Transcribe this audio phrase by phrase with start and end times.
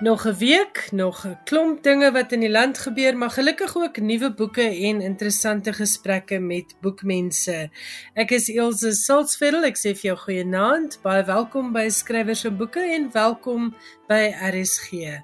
[0.00, 3.96] Nog 'n week, nog 'n klomp dinge wat in die land gebeur, maar gelukkig ook
[3.96, 7.70] nuwe boeke en interessante gesprekke met boekmense.
[8.14, 12.80] Ek is Elsje Salzveld, ek sê vir jou goeienaand, baie welkom by Skrywers en Boeke
[12.80, 13.76] en welkom
[14.08, 15.20] by RSG.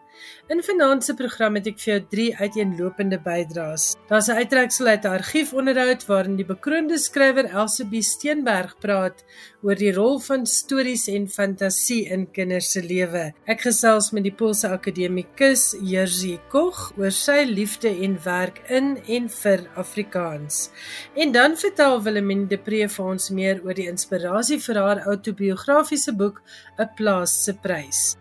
[0.49, 3.97] In vanaand se program het ek vir jou drie uiteenlopende bydraes.
[4.09, 9.25] Daar's 'n uittreksel uit 'n argiefonderhoud waarin die bekroonde skrywer Elsabie Steenberg praat
[9.63, 13.33] oor die rol van stories en fantasie in kinders se lewe.
[13.47, 19.29] Ek gesels met die Poolse akademikus Jerzy Koch oor sy liefde en werk in en
[19.29, 20.71] vir Afrikaans.
[21.15, 26.13] En dan vertel Willemien de Pre vir ons meer oor die inspirasie vir haar autobiografiese
[26.13, 26.43] boek
[26.79, 28.17] 'n plaas se prys.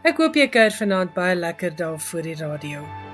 [0.00, 3.09] Ek hoop jy kuier vanaand baie lekker daar voor die radio.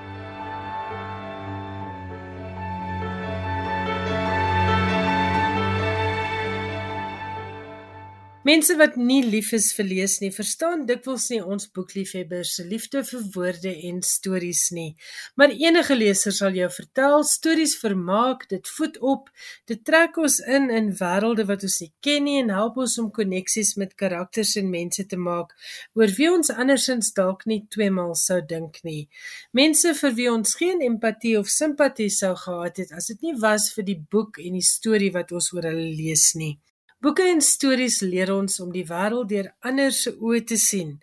[8.47, 13.01] Mense wat nie lief is vir lees nie, verstaan dikwels nie ons boekliefhebbers se liefde
[13.03, 14.91] vir woorde en stories nie.
[15.35, 19.25] Maar enige leser sal jou vertel, stories vermaak, dit voed op,
[19.67, 23.09] dit trek ons in in wêrelde wat ons nie ken nie en help ons om
[23.17, 25.51] koneksies met karakters en mense te maak
[25.99, 29.09] oor wie ons andersins dalk nie tweemaal sou dink nie.
[29.51, 33.67] Mense vir wie ons geen empatie of simpatie sou gehad het as dit nie was
[33.75, 36.55] vir die boek en die storie wat ons oor hulle lees nie.
[36.97, 40.95] Boeke en stories leer ons om die wêreld deur ander se oë te sien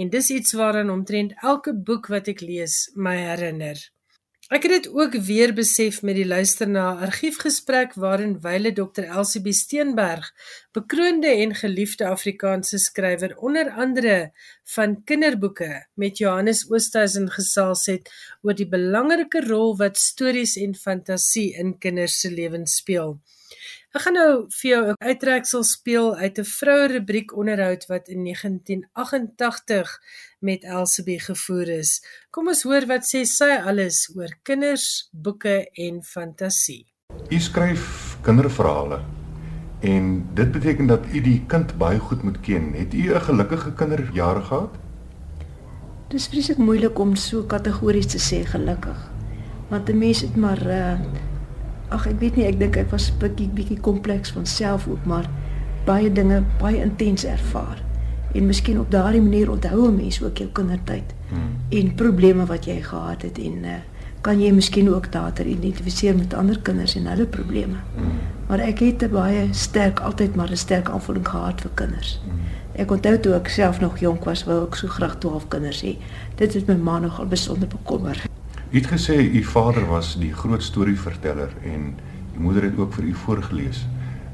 [0.00, 3.76] en dis iets waaraan omtrent elke boek wat ek lees my herinner.
[4.48, 9.04] Ek het dit ook weer besef met die luister na 'n argiefgesprek waarin wyle Dr.
[9.18, 10.32] Elsie Steenberg,
[10.72, 14.32] bekroonde en geliefde Afrikaanse skrywer onder andere
[14.76, 18.08] van kinderboeke met Johannes Oosthuizen gesels het
[18.42, 23.20] oor die belangrike rol wat stories en fantasie in kinders se lewens speel.
[23.94, 28.24] Ek gaan nou vir jou 'n uittreksel speel uit 'n vroue rubriek onderhoud wat in
[28.24, 30.00] 1988
[30.40, 32.02] met Elsabie gevoer is.
[32.30, 36.86] Kom ons hoor wat sê sy alles oor kinders, boeke en fantasie.
[37.30, 38.98] U skryf kinderverhale
[39.80, 42.72] en dit beteken dat u die kind baie goed moet ken.
[42.72, 44.74] Het u 'n gelukkige kinderjare gehad?
[46.08, 49.10] Dit is presies moeilik om so kategories te sê gelukkig.
[49.68, 50.98] Want 'n mens het maar uh
[51.88, 55.04] ag ek weet nie, ek dink ek was 'n bietjie bietjie kompleks van self ook,
[55.04, 55.28] maar
[55.84, 57.82] baie dinge baie intens ervaar.
[58.34, 61.78] En miskien op daardie manier onthou 'n mens ook jou kindertyd hmm.
[61.78, 63.70] en probleme wat jy gehad het en uh,
[64.20, 67.76] kan jy miskien ook later identifiseer met ander kinders en hulle probleme.
[67.96, 68.18] Hmm.
[68.48, 72.20] Maar ek het baie sterk altyd maar 'n sterk aanvoeling gehad vir kinders.
[72.24, 72.40] Hmm.
[72.74, 75.96] Ek onthou toe ek self nog jonk was, wou ek so graag 12 kinders hê.
[76.36, 78.24] Dit het my ma nogal besonder bekommer.
[78.74, 81.94] U het gesê u vader was die groot storieverteller en
[82.36, 83.86] u moeder het ook vir u voorgeles.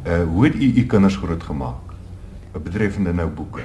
[0.06, 1.90] Uh hoe het u u kinders grootgemaak?
[2.52, 3.60] Betreffende nou boeke.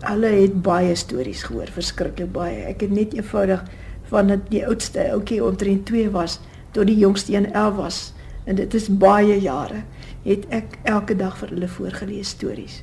[0.00, 2.66] Hulle het baie stories gehoor, verskriklik baie.
[2.68, 3.62] Ek het net eenvoudig
[4.10, 6.36] van dit die oudste ouetjie omtrent 2 was
[6.76, 8.00] tot die jongste een 11 was
[8.44, 9.80] en dit is baie jare
[10.26, 12.82] het ek elke dag vir hulle voorgeles stories.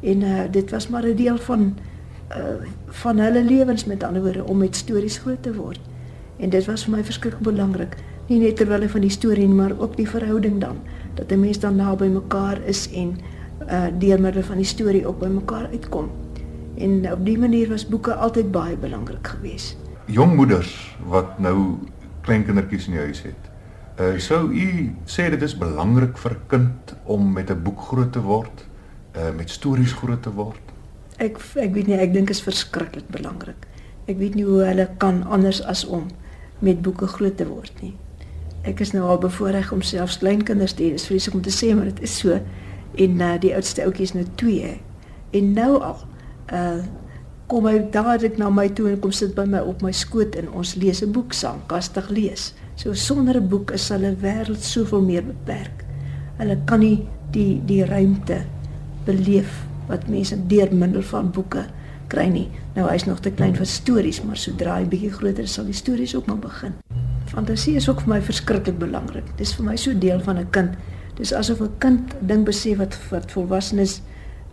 [0.00, 1.76] En uh dit was maar 'n deel van
[2.30, 2.64] uh
[3.02, 5.80] van hulle lewens met ander woorde om met stories groot te word.
[6.38, 7.96] En dit was vir my verskriklik belangrik,
[8.28, 10.82] nie net terwyl van die storie nie, maar ook die verhouding dan,
[11.14, 13.16] dat 'n mens dan naby mekaar is en
[13.70, 16.10] uh deur middel van die storie ook by mekaar uitkom.
[16.76, 19.76] En op die manier was boeke altyd baie belangrik geweest.
[20.04, 21.78] Jong moeders wat nou
[22.20, 23.42] klein kindertjies in die huis het.
[24.00, 28.12] Uh sou u sê dit is belangrik vir 'n kind om met 'n boek groot
[28.12, 28.66] te word,
[29.16, 30.60] uh met stories groot te word?
[31.16, 33.66] Ek ek weet nie, ek dink is verskriklik belangrik.
[34.06, 36.06] Ek weet nie hoe hulle kan anders as om
[36.58, 37.94] met boeke groot te word nie.
[38.66, 40.90] Ek is nou al bevoorreg om selfs kleinkinders te hê.
[40.94, 42.38] Dit is vreeslik om te sê, maar dit is so.
[42.96, 44.76] En uh, die oudste ouetjie is nou 2.
[45.38, 46.06] En nou al
[46.52, 46.78] uh
[47.46, 50.48] kom hy dadelik na my toe en kom sit by my op my skoot en
[50.58, 52.54] ons lees 'n boek saam, kastig lees.
[52.74, 55.84] So sonder 'n boek is hulle wêreld soveel meer beperk.
[56.38, 58.44] Hulle kan nie die die ruimte
[59.04, 61.66] beleef wat mense deur middel van boeke
[62.08, 62.48] kry nie.
[62.74, 65.76] Nou hy's nog te klein vir stories, maar sodra hy bietjie groter is, sal die
[65.76, 66.74] stories ook maar begin.
[67.26, 69.26] Fantasie is ook vir my verskriklik belangrik.
[69.36, 70.76] Dis vir my so deel van 'n kind.
[71.16, 74.02] Dis asof 'n kind ding besef wat wat volwassenes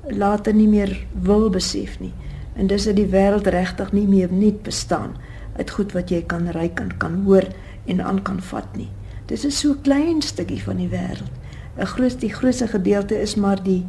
[0.09, 2.13] later nie meer wil besef nie.
[2.55, 5.15] En dis dat die wêreld regtig nie meer net bestaan
[5.57, 7.47] uit goed wat jy kan ryk en kan hoor
[7.85, 8.89] en aan kan vat nie.
[9.25, 11.31] Dis 'n so klein stukkie van die wêreld.
[11.77, 13.85] 'n Groot die grootste gedeelte is maar die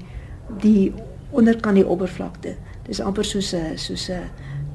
[0.60, 0.92] die
[1.30, 2.56] onderkant die oppervlakte.
[2.86, 4.28] Dis amper soos 'n soos 'n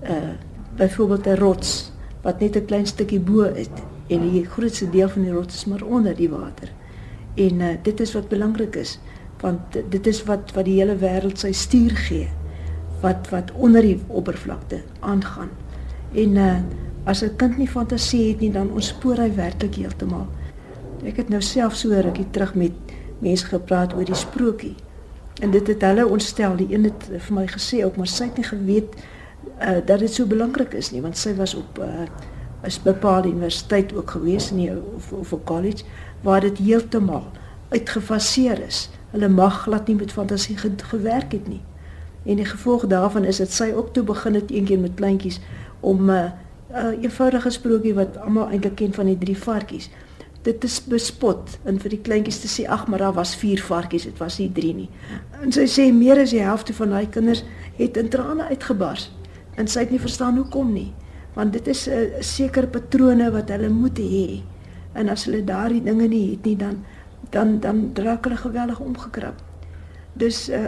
[0.03, 0.33] uh
[0.77, 1.91] byvoorbeeld 'n rots
[2.21, 3.69] wat net 'n klein stukkie bo is
[4.07, 6.71] en die grootste deel van die rots is maar onder die water.
[7.35, 8.99] En uh dit is wat belangrik is
[9.41, 9.59] want
[9.89, 12.27] dit is wat wat die hele wêreld sy stuur gee
[13.01, 15.49] wat wat onder die oppervlakte aangaan.
[16.13, 16.59] En uh
[17.05, 20.27] as 'n kind nie fantasie het nie, dan ontspoor hy werklik heeltemal.
[21.03, 22.71] Ek het nou self so rukkie terug met
[23.19, 24.75] mense gepraat oor die sprokie.
[25.39, 26.55] En dit het hulle ontstel.
[26.55, 28.99] Die een het vir my gesê ook, maar sy het nie geweet
[29.59, 32.07] uh dat dit so belangrik is nie, want sy was op uh
[32.67, 35.83] is bepaalde universiteit ook gewees in of of 'n college
[36.21, 37.23] waar dit heeltemal
[37.69, 38.89] uitgefaseer is.
[39.11, 41.61] Hulle mag glad nie met fantasie ge, gewerk het nie.
[42.25, 45.39] En die gevolg daarvan is dat sy ook toe begin het eendag met kleintjies
[45.79, 46.31] om 'n uh,
[46.73, 49.89] uh, eenvoudige sprokie wat almal eintlik ken van die drie varkies.
[50.43, 54.07] Dit is bespot en vir die kleintjies te sê ag maar daar was vier varkies,
[54.07, 54.89] dit was nie drie nie.
[55.43, 57.43] En sy sê meer as die helfte van daai kinders
[57.77, 59.09] het in trane uitgebars
[59.59, 60.91] en sy het nie verstaan hoekom nie
[61.35, 64.41] want dit is 'n uh, sekere patrone wat hulle moet hê.
[64.93, 66.83] En as hulle daardie dinge nie het nie dan
[67.29, 69.41] dan dan draak hulle geweldig omgekrap.
[70.13, 70.65] Dus uh,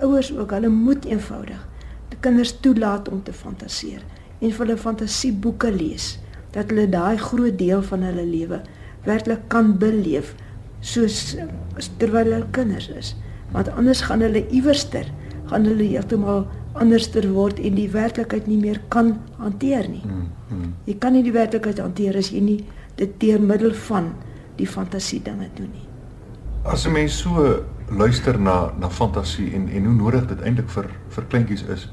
[0.00, 1.68] ouers ook, hulle moet eenvoudig
[2.08, 4.02] die kinders toelaat om te fantaseer
[4.40, 6.18] en vir hulle fantasieboeke lees
[6.52, 8.62] dat hulle daai groot deel van hulle lewe
[9.04, 10.34] werklik kan beleef
[10.82, 11.36] soos
[11.98, 13.14] terwyl hulle kinders is.
[13.52, 15.06] Want anders gaan hulle iewerster,
[15.50, 16.46] gaan hulle heeltemal
[16.80, 20.02] anderster word en die werklikheid nie meer kan hanteer nie.
[20.04, 20.72] Hmm, hmm.
[20.88, 22.60] Jy kan nie die werklikheid hanteer as jy nie
[22.96, 24.12] dit deur middel van
[24.56, 25.86] die fantasie dinge doen nie.
[26.64, 30.90] As 'n mens so luister na na fantasie en en hoe nodig dit eintlik vir
[31.08, 31.88] vir kleintjies is.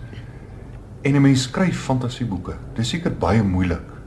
[1.03, 2.56] En 'n mens skryf fantasieboeke.
[2.73, 3.99] Dit is seker baie moeilik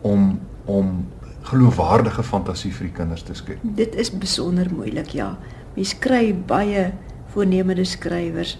[0.00, 1.06] om om
[1.48, 3.62] geloofwaardige fantasie vir die kinders te skep.
[3.62, 5.30] Dit is besonder moeilik, ja.
[5.76, 6.90] Mens kry baie
[7.32, 8.58] voornemende skrywers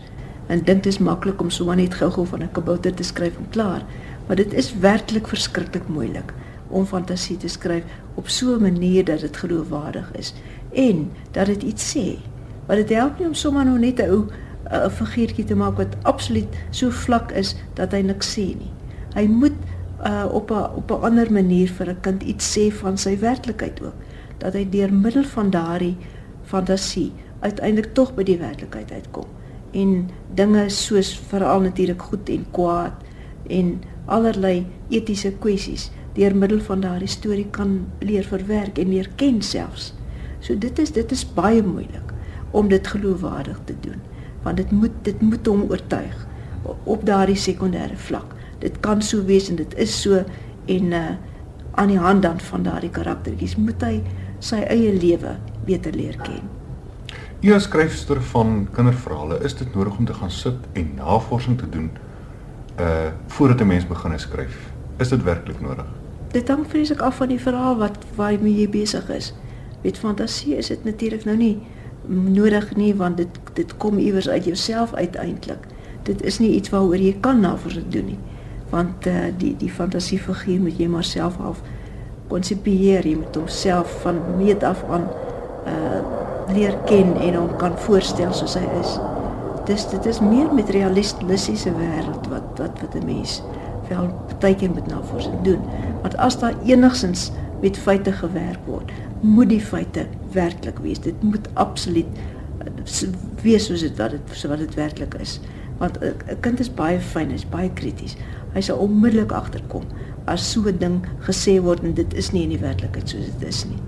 [0.48, 3.48] en dink dit is maklik om sommer net gou-gou van 'n kabouter te skryf en
[3.50, 3.84] klaar,
[4.26, 6.32] maar dit is werklik verskriklik moeilik
[6.68, 10.34] om fantasie te skryf op so 'n manier dat dit geloofwaardig is
[10.72, 12.18] en dat dit iets sê.
[12.66, 14.26] Maar dit help nie om sommer nou net 'n ou
[14.70, 18.72] 'n figuurtjie te maak wat absoluut so vlak is dat hy niks sê nie.
[19.14, 19.56] Hy moet
[20.06, 23.82] uh, op 'n op 'n ander manier vir 'n kind iets sê van sy werklikheid
[23.82, 23.94] ook,
[24.38, 25.96] dat hy deur middel van daardie
[26.44, 29.26] fantasie uiteindelik tog by die werklikheid uitkom
[29.76, 33.04] en dinge soos veral natuurlik goed en kwaad
[33.52, 39.42] en allerlei etiese kwessies deur middel van daardie storie kan leer verwerk en leer ken
[39.42, 39.92] selfs.
[40.40, 42.14] So dit is dit is baie moeilik
[42.50, 44.00] om dit geloofwaardig te doen
[44.42, 46.26] want dit moet dit moet hom oortuig
[46.84, 48.34] op daardie sekondêre vlak.
[48.58, 50.24] Dit kan so wees en dit is so
[50.66, 51.08] en uh
[51.78, 54.00] aan die hand dan van daardie karaktertjies moet hy
[54.42, 56.48] sy eie lewe beter leer ken.
[57.38, 61.68] U as skryfster van kinderverhale, is dit nodig om te gaan sit en navorsing te
[61.70, 61.90] doen
[62.82, 64.72] uh voordat 'n mens begin skryf?
[64.98, 65.86] Is dit werklik nodig?
[66.32, 69.34] Dit hang vreeslik af van die verhaal wat waarmee jy besig is.
[69.82, 71.58] Met fantasie is dit natuurlik nou nie
[72.08, 75.66] nodig nie want dit dit kom iewers uit jouself uiteindelik.
[76.02, 78.18] Dit is nie iets waaroor jy kan navorsing doen nie.
[78.70, 81.62] Want uh die die fantasiefiguur moet jy maar self af
[82.28, 85.08] konsepieer, jy moet homself van meet af aan
[85.66, 86.00] uh
[86.52, 88.96] leer ken en hom kan voorstel soos hy is.
[89.68, 93.42] Dis dit is meer met realistiese wêreld wat wat wat 'n mens
[93.88, 94.08] wel
[94.40, 95.60] baie keer met navorsing doen.
[96.02, 98.90] Want as daar enigsins met feite gewerk word,
[99.20, 101.00] moet die feite werklik wees.
[101.00, 102.06] Dit moet absoluut
[102.58, 103.08] eh,
[103.42, 105.40] wees soos dit wat dit so wat dit werklik is.
[105.78, 108.16] Want 'n kind is baie fyn, hy's baie krities.
[108.54, 109.84] Hy sal onmiddellik agterkom
[110.28, 113.48] as so 'n ding gesê word en dit is nie in die werklikheid soos dit
[113.48, 113.80] is nie.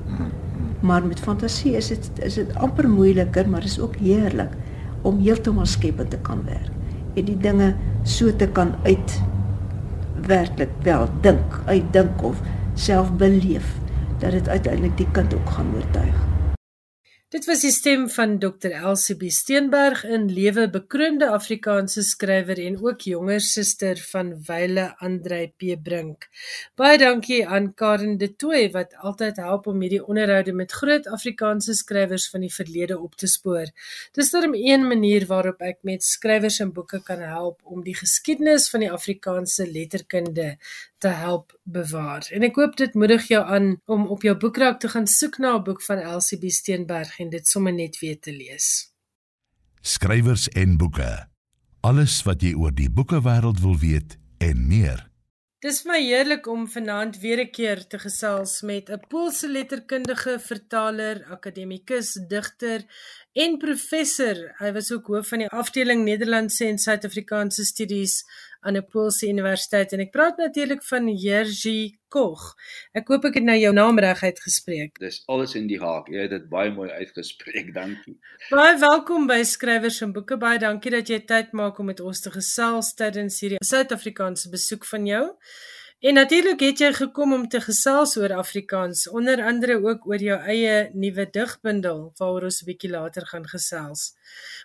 [0.81, 4.53] Maar met fantasie is dit is dit amper moeiliker, maar is ook heerlik
[5.03, 6.71] om heeltemal skepend te kan werk
[7.15, 9.21] en die dinge so te kan uit
[10.27, 12.41] werklik wel dink, uitdink of
[12.75, 13.77] self beleef
[14.19, 16.30] dat dit uiteindelik die kind ook gaan oortuig.
[17.31, 18.73] Dit was die stem van Dr.
[18.75, 25.79] Elsie Steenberg, 'n lewe bekroonde Afrikaanse skrywer en ook jonger suster van Wyle Andrei P
[25.83, 26.27] Brink.
[26.75, 31.75] Baie dankie aan Karen De Tooy wat altyd help om hierdie onderhoude met groot Afrikaanse
[31.75, 33.71] skrywers van die verlede op te spoor.
[34.13, 38.71] Dis dan 'n manier waarop ek met skrywers en boeke kan help om die geskiedenis
[38.71, 40.59] van die Afrikaanse letterkunde
[41.01, 42.27] te help bewaar.
[42.31, 45.55] En ek hoop dit moedig jou aan om op jou boekrak te gaan soek na
[45.57, 48.71] 'n boek van Elsie B Steenberg en dit sommer net weer te lees.
[49.81, 51.11] Skrywers en boeke.
[51.81, 55.07] Alles wat jy oor die boekewêreld wil weet en meer.
[55.61, 61.25] Dis my heerlik om vanaand weer 'n keer te gesels met 'n Poolse letterkundige, vertaler,
[61.37, 62.81] akademikus, digter
[63.33, 64.55] en professor.
[64.59, 68.25] Hy was ook hoof van die afdeling Nederlandse en Suid-Afrikaanse studies
[68.61, 72.55] aan 'n Poolse universiteit en ek praat natuurlik van Jerzy Koch.
[72.93, 74.99] Ek hoop ek het nou jou naam reg uitgespreek.
[74.99, 76.09] Dis alles in die haak.
[76.09, 77.73] Jy het dit baie mooi uitgespreek.
[77.81, 78.19] Dankie.
[78.51, 80.37] Baie welkom by Skrywers en Boeke.
[80.37, 84.85] Baie dankie dat jy tyd maak om met ons te gesels tydens hierdie Suid-Afrikaanse besoek
[84.85, 85.25] van jou.
[86.01, 90.39] En natuurlik het jy gekom om te gesels oor Afrikaans, onder andere ook oor jou
[90.49, 94.17] eie nuwe digbundel waaroor ons 'n bietjie later gaan gesels.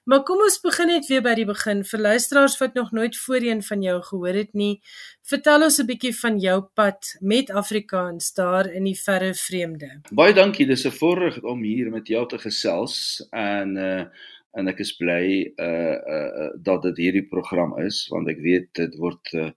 [0.05, 3.63] Maar kom ons begin net weer by die begin vir luisteraars wat nog nooit voorheen
[3.63, 4.81] van jou gehoor het nie.
[5.23, 10.01] Vertel ons 'n bietjie van jou pad met Afrikaans daar in die verre vreemde.
[10.11, 14.05] Baie dankie, dis 'n voorreg om hier met jou te gesels en uh
[14.53, 18.95] en ek is bly uh uh dat dit hierdie program is want ek weet dit
[18.95, 19.51] word uh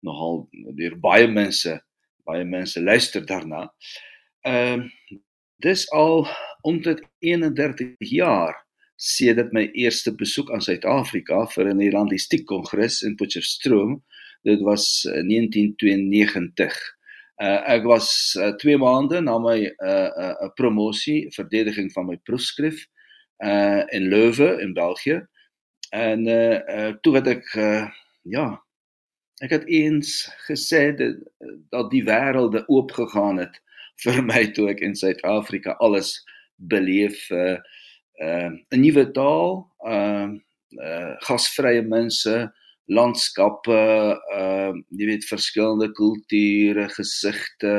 [0.00, 1.80] nogal deur baie mense
[2.28, 3.68] baie mense luister daarna.
[4.46, 5.18] Ehm uh,
[5.58, 6.26] dis al
[6.62, 8.54] omtrent 31 jaar
[8.94, 14.02] sedert my eerste besoek aan Suid-Afrika vir 'n Nederlandistiek kongres in Potchefstroom.
[14.42, 16.78] Dit was 1992.
[17.42, 22.06] Uh, uh ek was 2 uh, maande na my 'n uh, uh, promosie, verdediging van
[22.06, 22.86] my proefskrif
[23.38, 25.26] uh in Leuven in België.
[25.90, 27.86] En uh, uh toe het ek uh,
[28.22, 28.62] ja,
[29.38, 31.18] Ek het eens gesê dat
[31.70, 33.60] dat die wêrelde oopgegaan het
[34.02, 36.16] vir my toe ek in Suid-Afrika alles
[36.56, 37.58] beleef uh,
[38.18, 40.34] uh, 'n nuwe taal, ehm
[40.74, 42.34] uh, uh, gasvrye mense,
[42.86, 43.78] landskappe,
[44.34, 47.76] ehm uh, jy weet verskillende kulture, gesigte.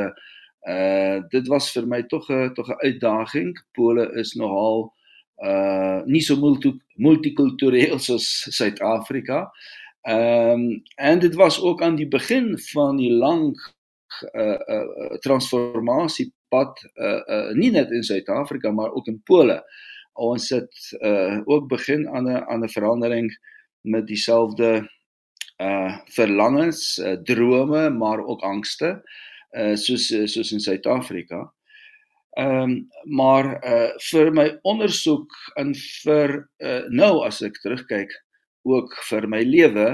[0.68, 3.52] Uh dit was vir my tog 'n tog 'n uitdaging.
[3.72, 4.92] Pole is nogal
[5.44, 6.36] uh nie so
[6.96, 9.50] multikultureel soos Suid-Afrika.
[10.00, 13.56] Ehm um, en dit was ook aan die begin van die lang
[14.32, 19.62] uh uh transformasiepad uh uh nie net in Suid-Afrika maar ook in Pole.
[20.12, 23.38] Ons het uh ook begin aan 'n aan 'n verandering
[23.80, 24.88] met dieselfde
[25.60, 29.02] uh verlangens, uh, drome, maar ook angste
[29.50, 31.52] uh soos soos in Suid-Afrika.
[32.30, 38.10] Ehm um, maar uh vir my ondersoek en vir uh nou as ek terugkyk
[38.62, 39.88] ook vir my lewe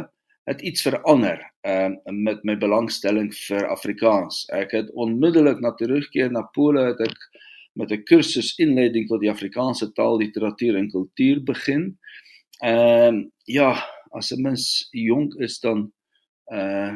[0.46, 4.44] het iets verander um, met my belangstelling vir Afrikaans.
[4.54, 7.18] Ek het onmiddellik na terugkeer na Pole het ek
[7.76, 11.98] met 'n kursus inleiding tot die Afrikaanse taal, literatuur en kultuur begin.
[12.62, 13.74] Ehm um, ja,
[14.10, 15.92] as 'n mens jonk is dan
[16.52, 16.94] uh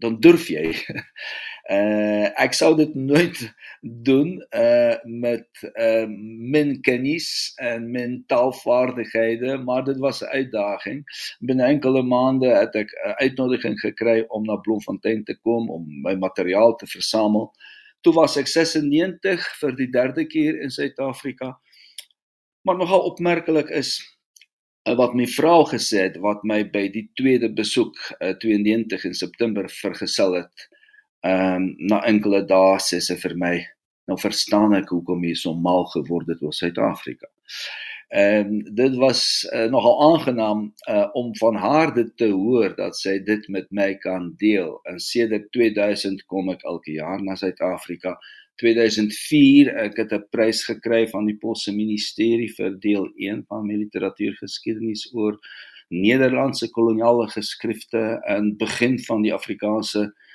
[0.00, 0.74] dan durf jy.
[1.70, 3.38] uh ek sou dit nooit
[4.08, 6.06] doen uh met uh
[6.54, 7.28] min kennis
[7.62, 11.04] en min taalvaardighede, maar dit was 'n uitdaging.
[11.40, 16.14] Binne enkele maande het ek 'n uitnodiging gekry om na Bloemfontein te kom om my
[16.14, 17.52] materiaal te versamel.
[18.00, 21.58] Toe was ek 96 vir die derde keer in Suid-Afrika.
[22.62, 24.00] Maar nogal opmerklik is
[24.88, 29.04] Eh, wat my vrou gesê het wat my by die tweede besoek uh, eh, 92
[29.10, 30.68] in September vergesel het.
[31.20, 33.54] Ehm um, na enkele dae sê sy vir my,
[34.08, 37.28] nou verstaan ek hoekom jy so mal geword het oor Suid-Afrika.
[38.08, 39.20] Ehm um, dit was
[39.52, 43.90] uh, nogal aangenaam uh, om van haar dit te hoor dat sy dit met my
[44.00, 44.78] kan deel.
[44.88, 48.16] En sedert 2000 kom ek elke jaar na Suid-Afrika
[48.64, 53.76] 2004 ek het 'n prys gekry van die Posse Ministerie vir deel 1 van my
[53.84, 55.36] literatuurgeskiedenis oor
[55.90, 60.28] Nederlandse koloniale geskrifte en begin van die Afrikaanse uh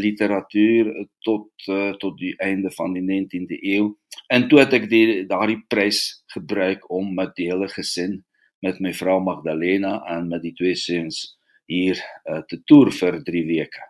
[0.00, 0.88] literatuur
[1.26, 3.90] tot uh, tot die einde van die 19de eeu.
[4.32, 8.22] En toe het ek die daardie prys gebruik om met die hele gesin
[8.64, 11.36] met my vrou Magdalena en met die twee seuns
[11.70, 13.86] hier uh, te toer vir 3 weke.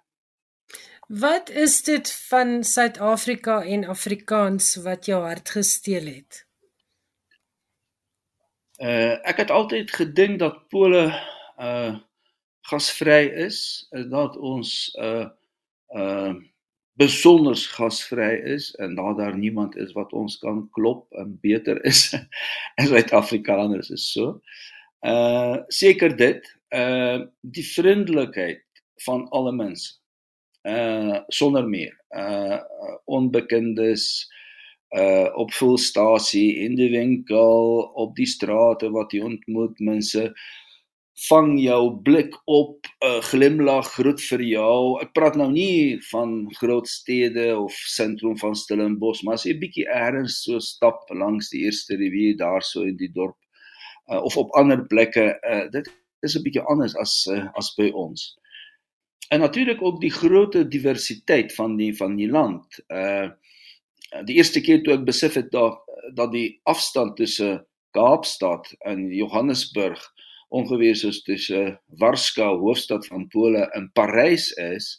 [1.11, 6.45] Wat is dit van Suid-Afrika en Afrikaans wat jou hart gesteel het?
[8.81, 11.11] Uh ek het altyd gedink dat Pole
[11.59, 11.99] uh
[12.71, 15.27] gasvry is, dat ons uh
[15.97, 16.35] uh
[17.01, 22.11] besonder gasvry is en dat daar niemand is wat ons kan klop en beter is
[22.81, 24.41] as Suid-Afrikaners is so.
[25.01, 26.45] Uh seker dit,
[26.77, 28.63] uh die vriendelikheid
[29.07, 29.97] van alle mense
[30.69, 32.61] uh sonder meer uh
[33.09, 34.29] onbekendes
[34.97, 40.29] uh op volstasie in die winkel op die strate wat jy ontmoet mense
[41.29, 46.49] vang jou blik op 'n uh, glimlag groet vir jou ek praat nou nie van
[46.61, 51.51] groot stede of sentrum van Stellenbosch maar as jy 'n bietjie eers so stap langs
[51.51, 53.37] die eerste rivier daarso in die dorp
[54.11, 55.87] uh, of op ander plekke uh, dit
[56.23, 58.41] is 'n bietjie anders as uh, as by ons
[59.31, 62.83] en natuurlik ook die groot diversiteit van die van die land.
[62.89, 63.31] Uh
[64.27, 65.77] die eerste keer toe ek besef het dat
[66.19, 67.61] dat die afstand tussen
[67.95, 70.03] Kaapstad en Johannesburg
[70.51, 74.97] ongeveer soos tussen Warszawa, hoofstad van Pole, en Parys is,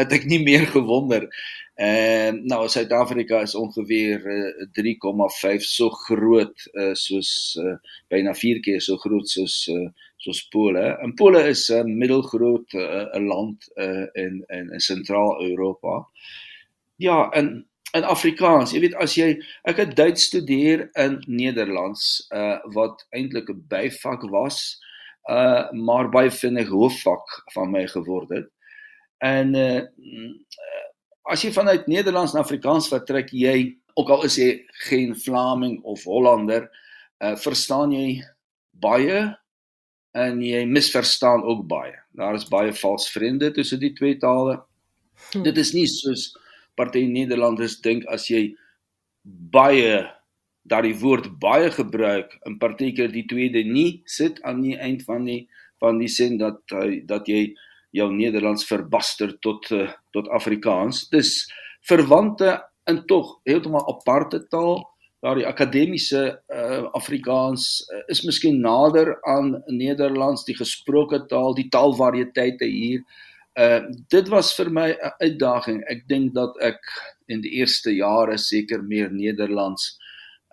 [0.00, 1.28] het ek nie meer gewonder.
[1.76, 7.76] Ehm nou Suid-Afrika is ongeveer uh, 3,5 so groot uh, soos uh,
[8.08, 9.84] byna 4 keer so groot soos uh,
[10.16, 10.86] soos Pole.
[11.04, 16.06] En Pole is 'n uh, middelgroot uh, land uh, in in in Sentraal-Europa.
[16.96, 19.28] Ja, en in Afrikaans, jy weet as jy
[19.68, 24.78] ek het Duits studeer in Nederlands uh wat eintlik 'n byvak was,
[25.30, 28.48] uh maar baie vinnig hoofvak van my geword het.
[29.22, 29.82] En uh
[31.26, 36.04] as jy vanuit Nederlands na Afrikaans vertrek, jy ook al is jy geen Vlaming of
[36.04, 36.70] Hollander,
[37.22, 38.22] uh verstaan jy
[38.70, 39.36] baie
[40.16, 41.94] en jy misverstaan ook baie.
[42.16, 44.62] Daar is baie vals vriende tussen die twee tale.
[45.32, 45.42] Hm.
[45.42, 46.32] Dit is nie soos
[46.76, 48.50] party Nederlanders dink as jy
[49.24, 50.04] baie
[50.66, 55.46] daardie woord baie gebruik in partykeer die tweede nie sit aan die eind van die
[55.82, 56.62] van die sin dat
[57.06, 57.54] dat jy
[57.96, 61.06] jou Nederlands verbaster tot uh, tot Afrikaans.
[61.12, 61.46] Dis
[61.86, 62.58] verwante
[62.90, 64.82] in tog heeltemal aparte taal.
[65.24, 72.68] Daardie akademiese uh, Afrikaans uh, is miskien nader aan Nederlands, die gesproke taal, die taalvariëteite
[72.68, 73.00] hier.
[73.00, 73.35] Uh
[74.12, 75.82] dit was vir my 'n uitdaging.
[75.88, 76.80] Ek dink dat ek
[77.28, 79.98] in die eerste jare seker meer Nederlands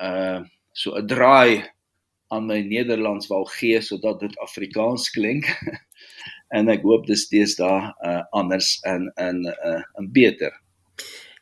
[0.01, 0.41] uh
[0.71, 1.63] so 'n draai
[2.33, 5.45] aan my Nederlands wou gee sodat dit Afrikaans klink.
[6.57, 10.53] en ek hoop dis steeds daar uh, anders en en uh, en beter.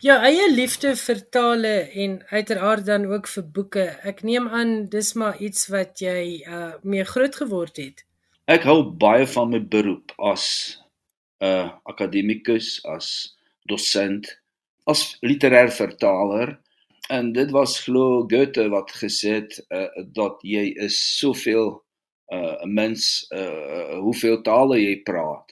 [0.01, 3.83] Ja, eie liefde vir tale en uiteraard dan ook vir boeke.
[4.07, 8.05] Ek neem aan dis maar iets wat jy uh mee groot geword het.
[8.49, 10.80] Ek hou baie van my beroep as
[11.41, 13.35] uh, akademikus, as
[13.69, 14.27] dosent,
[14.89, 16.57] as literêr vertaler
[17.11, 21.81] en dit was glo Goethe wat gesê het uh, dat jy is soveel
[22.31, 25.51] uh 'n mens uh hoeveel tale jy praat.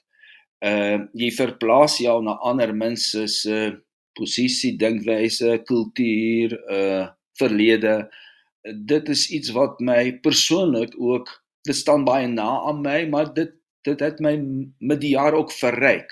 [0.64, 3.76] Uh jy verplaas jou na ander mense se uh,
[4.16, 7.08] posisie, dinkwyse, kultuur, uh
[7.40, 8.10] verlede.
[8.64, 13.59] Dit is iets wat my persoonlik ook dit staan baie na aan my, maar dit
[13.88, 14.36] dit het my
[14.80, 16.12] met die jare ook verryk.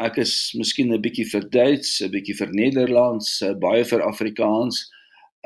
[0.00, 4.90] Ek is miskien 'n bietjie vir Duits, 'n bietjie vir Nederlands, baie vir Afrikaans.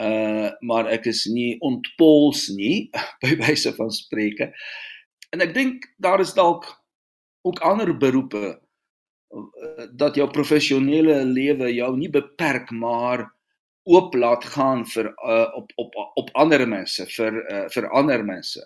[0.01, 2.91] Uh maar ek is nie ontpols nie
[3.23, 4.53] by wyse van spreke.
[5.31, 6.67] En ek dink daar is dalk
[7.43, 8.59] ook ander beroepe
[9.35, 13.27] uh, dat jou professionele lewe jou nie beperk maar
[13.85, 18.63] oop laat gaan vir uh, op op op ander mense vir uh, vir ander mense.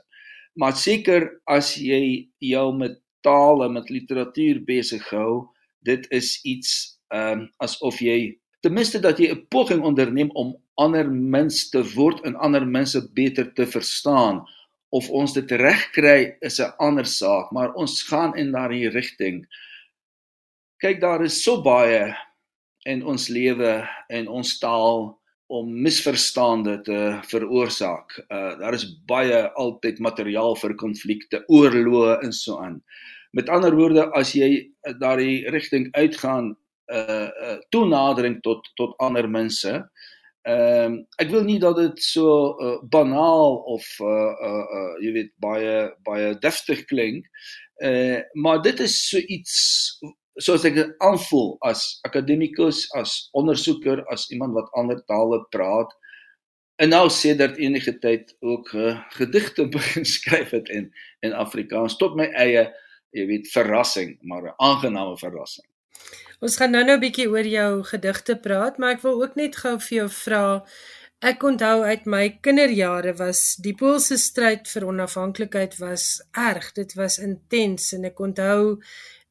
[0.59, 5.47] Maar seker as jy jou met taal en met literatuur besig hou,
[5.87, 10.57] dit is iets ehm um, asof jy ten minste dat jy 'n poging onderneem om
[10.75, 14.42] ander mens te word en ander mense beter te verstaan
[14.90, 19.47] of ons dit regkry is 'n ander saak maar ons gaan in daardie rigting
[20.83, 22.14] kyk daar is so baie
[22.85, 25.18] in ons lewe en ons taal
[25.49, 26.99] om misverstande te
[27.31, 28.19] veroorsaak.
[28.29, 32.83] Uh daar is baie altyd materiaal vir konflikte, oorloë en so aan.
[33.33, 34.69] Met ander woorde, as jy
[35.01, 36.55] daardie rigting uitgaan,
[36.93, 39.75] uh, uh toenadering tot tot ander mense,
[40.49, 45.11] Ehm um, ek wil nie dat dit so uh, banaal of uh uh, uh jy
[45.17, 45.75] weet baie
[46.07, 47.27] baie deftig klink.
[47.85, 49.57] Uh maar dit is so iets
[50.38, 55.94] soos ek aanvoel as akademikus, as ondersoeker, as iemand wat ander tale praat.
[56.79, 60.92] En nou sê dat enige tyd ook uh, gedigte begin skryf het in
[61.27, 62.68] in Afrikaans tot my eie
[63.16, 65.66] jy weet verrassing, maar 'n aangename verrassing.
[66.40, 69.79] Ons gaan nou-nou 'n bietjie oor jou gedigte praat, maar ek wil ook net gou
[69.79, 70.64] vir jou vra.
[71.18, 76.72] Ek onthou uit my kinderjare was die Poolse stryd vir onafhanklikheid was erg.
[76.72, 78.79] Dit was intens en ek onthou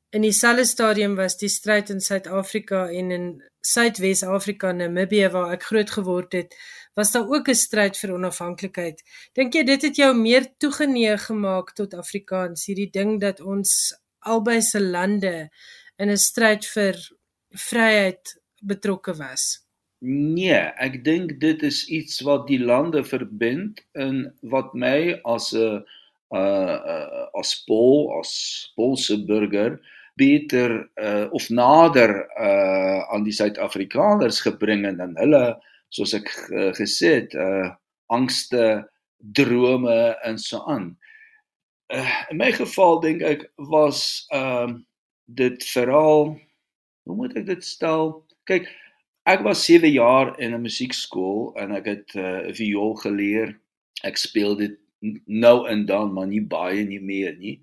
[0.09, 3.25] in dieselfde stadium was die stryd in Suid-Afrika en in
[3.67, 6.55] Suidwes-Afrika, Namibië waar ek groot geword het,
[6.95, 9.03] was daar ook 'n stryd vir onafhanklikheid.
[9.33, 14.61] Dink jy dit het jou meer toegeneig gemaak tot Afrikaans, hierdie ding dat ons albei
[14.61, 15.49] se lande
[15.97, 16.95] in 'n stryd vir
[17.51, 19.67] vryheid betrokke was?
[19.99, 25.83] Nee, ek dink dit is iets wat die lande verbind en wat my as 'n
[26.31, 29.79] uh, uh as Pool, as Poolse burger
[30.17, 35.43] beter uh of nader uh aan die Suid-Afrikaners gebring en dan hulle
[35.93, 37.69] soos ek uh, gesê het uh
[38.11, 38.87] angste,
[39.19, 40.91] drome en so aan.
[41.93, 44.83] Uh in my geval dink ek was ehm uh,
[45.27, 46.37] dit veral
[47.07, 48.11] hoe moet ek dit stel?
[48.47, 48.67] Kyk,
[49.27, 53.55] ek was 7 jaar in 'n musiekskool en ek het uh, viool geleer.
[54.03, 54.75] Ek speel dit
[55.25, 57.59] nou en dan maar nie baie nie meer nie.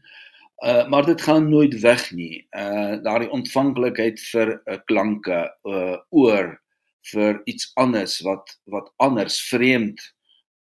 [0.63, 2.47] Uh maar dit gaan nooit weg nie.
[2.51, 6.55] Uh daardie ontvanklikheid vir uh, klanke uh oor
[7.13, 10.01] vir iets anders wat wat anders vreemd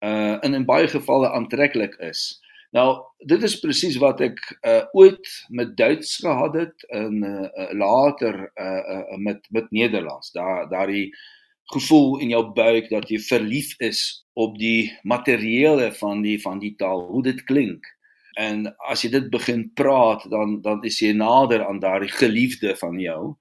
[0.05, 2.39] uh in in baie gevalle aantreklik is.
[2.71, 8.51] Nou dit is presies wat ek uh ooit met Duits gehad het en uh, later
[8.55, 10.31] uh, uh met met Nederlands.
[10.31, 11.11] Daar daardie
[11.71, 16.75] gevoel in jou buik dat jy verlief is op die materiële van die van die
[16.75, 17.85] taal, hoe dit klink.
[18.39, 22.99] En as jy dit begin praat, dan dan is jy nader aan daardie geliefde van
[22.99, 23.35] jou.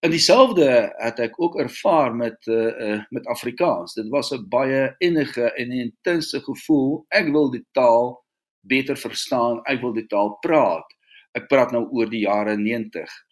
[0.00, 3.94] En dieselfde het ek ook ervaar met uh, uh met Afrikaans.
[3.94, 7.04] Dit was 'n baie innige en intense gevoel.
[7.08, 8.24] Ek wil die taal
[8.60, 9.60] beter verstaan.
[9.64, 10.86] Ek wil die taal praat.
[11.32, 13.29] Ek praat nou oor die jare 90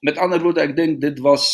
[0.00, 1.46] met ander woorde ek dink dit was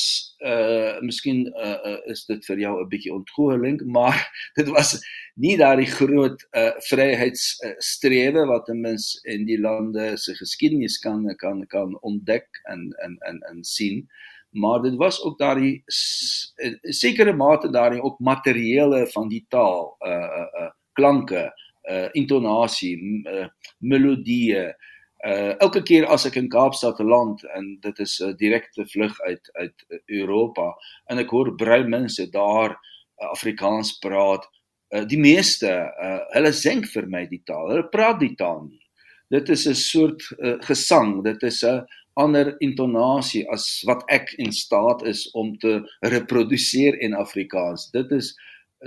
[0.42, 4.18] uh miskien uh, uh is dit vir jou 'n bietjie ontgooeling maar
[4.58, 4.98] dit was
[5.34, 11.66] nie daardie groot uh vryheidsstrewe wat ten minste in die lande se geskiedenis kan kan
[11.66, 14.08] kan ontdek en en en en sien.
[14.52, 20.48] Maar dit was ook daardie sekere mate daardie ook materiële van die taal uh uh,
[20.62, 21.52] uh klanke
[21.90, 23.46] uh intonasie uh,
[23.78, 24.90] melodieë uh
[25.22, 29.20] uh elke keer as ek in Kaapstad land en dit is 'n uh, direkte vlug
[29.20, 30.72] uit uit Europa
[31.06, 34.48] en ek hoor bruin mense daar uh, Afrikaans praat
[34.94, 38.82] uh, die meeste uh, hulle sing vir my die taal hulle praat die taal nie.
[39.30, 44.52] Dit is 'n soort uh, gesang dit is 'n ander intonasie as wat ek in
[44.52, 47.90] staat is om te reproduseer in Afrikaans.
[47.90, 48.34] Dit is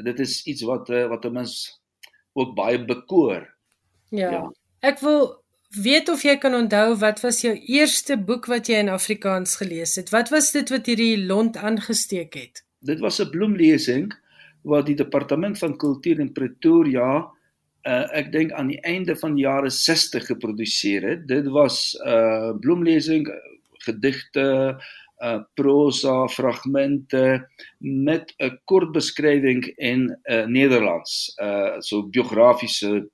[0.03, 1.81] dit is iets wat uh, wat 'n mens
[2.33, 3.47] ook baie bekoor.
[4.09, 4.51] Ja, ja.
[4.79, 8.89] ek wil weet of jy kan onthou wat was jou eerste boek wat jy in
[8.89, 10.09] Afrikaans gelees het?
[10.09, 12.63] Wat was dit wat hierdie lont aangesteek het?
[12.79, 14.13] Dit was 'n bloemlesing
[14.63, 17.25] wat die departement van kultuur in Pretoria
[17.85, 21.27] uh ek dink aan die einde van die jare 60 geproduseer het.
[21.27, 23.29] Dit was 'n uh, bloemlesing
[23.85, 24.77] gedigte
[25.23, 27.47] uh prosa fragmente
[27.79, 33.09] met 'n kort beskrywing in uh Nederlands uh so biografiese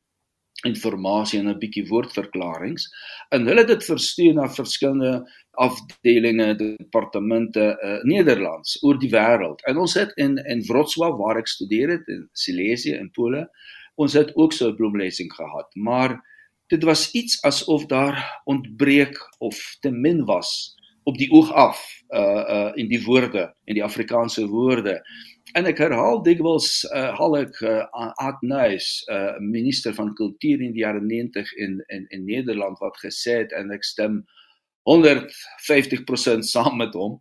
[0.67, 2.86] informasie en 'n bietjie woordverklaringe
[3.30, 5.13] en hulle het dit verstuur na verskillende
[5.52, 11.47] afdelinge departemente uh, Nederlands oor die wêreld en ons het in in Wrocław waar ek
[11.47, 13.47] studeer het in Silesië in Pole
[13.95, 15.76] ons het ook so 'n bloemlesing gehad.
[15.76, 16.12] Maar
[16.67, 22.44] dit was iets asof daar ontbreek of te min was op die oog af uh
[22.56, 25.02] uh in die woorde in die Afrikaanse woorde.
[25.54, 30.76] En ek herhaal dikwels uh, haal ek uh, Ad Nuis, uh, minister van kultuur in
[30.76, 34.22] die jare 90 in in in Nederland wat gesê het en ek stem
[34.90, 37.20] 150% saam met hom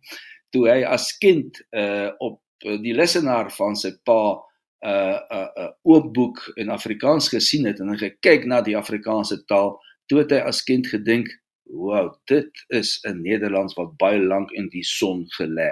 [0.51, 5.69] toe hy as kind uh, op die lesenaar van sy pa uh, 'n uh, uh,
[5.83, 9.77] oop boek in Afrikaans gesien het en hy gekyk na die Afrikaanse taal
[10.09, 11.29] toe het hy as kind gedink
[11.71, 15.71] wow dit is 'n Nederlands wat baie lank in die son gelê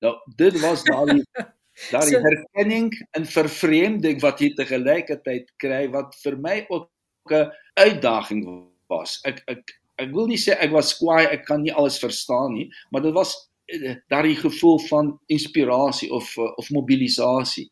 [0.00, 1.22] nou dit was daai
[1.90, 7.32] Daar die so, herkenning en vervreemding wat jy te gelykertyd kry wat vir my ook
[7.32, 7.48] 'n
[7.80, 8.44] uitdaging
[8.92, 9.18] was.
[9.24, 12.68] Ek ek ek wil nie sê ek was kwaai, ek kan nie alles verstaan nie,
[12.90, 13.34] maar dit was
[13.66, 17.70] eh, daardie gevoel van inspirasie of eh, of mobilisasie.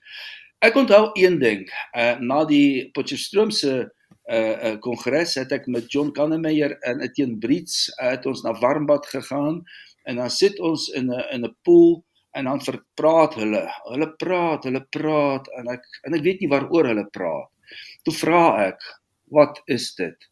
[0.60, 1.64] Ek onthou een ding,
[1.96, 3.88] uh, na die Potchefstroom se
[4.30, 8.52] uh kongres uh, het ek met John Kannemeyer en Etienne Brits uh, het ons na
[8.60, 9.64] Warmbad gegaan
[10.08, 13.62] en dan sit ons in 'n in 'n pool en dan verpraat hulle.
[13.90, 17.50] Hulle praat, hulle praat en ek en ek weet nie waaroor hulle praat.
[18.06, 18.80] Toe vra ek,
[19.30, 20.28] "Wat is dit?"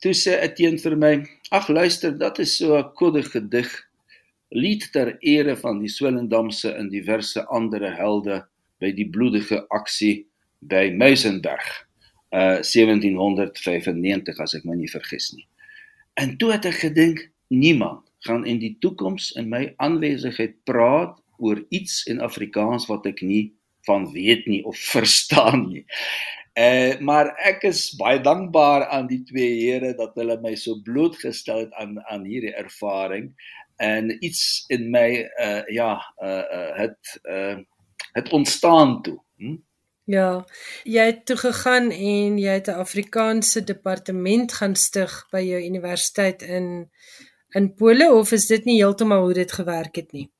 [0.00, 3.70] Toe sê Etienne vir my, "Ag luister, dit is so 'n kodde gedig,
[4.50, 8.46] lied ter ere van die Swellendamse en diverse ander helde
[8.80, 10.26] by die bloedige aksie
[10.60, 11.89] by Meisenberg."
[12.30, 15.46] Uh 1795 as ek my nie vergis nie.
[16.14, 21.62] En toe het ek gedink, niemand gaan in die toekoms in my aanwesigheid praat oor
[21.72, 23.50] iets in Afrikaans wat ek nie
[23.88, 25.84] van weet nie of verstaan nie.
[26.58, 30.82] Eh uh, maar ek is baie dankbaar aan die twee here dat hulle my so
[30.84, 33.30] blootgestel het aan aan hierdie ervaring
[33.80, 37.58] en iets in my uh ja, uh, uh het uh
[38.12, 39.18] het ontstaan toe.
[39.36, 39.56] Hm?
[40.10, 40.44] Ja,
[40.82, 46.42] jy het toe gegaan en jy het 'n Afrikaanse departement gaan stig by jou universiteit
[46.42, 46.90] in
[47.54, 50.30] in Pole of is dit nie heeltemal hoe dit gewerk het nie?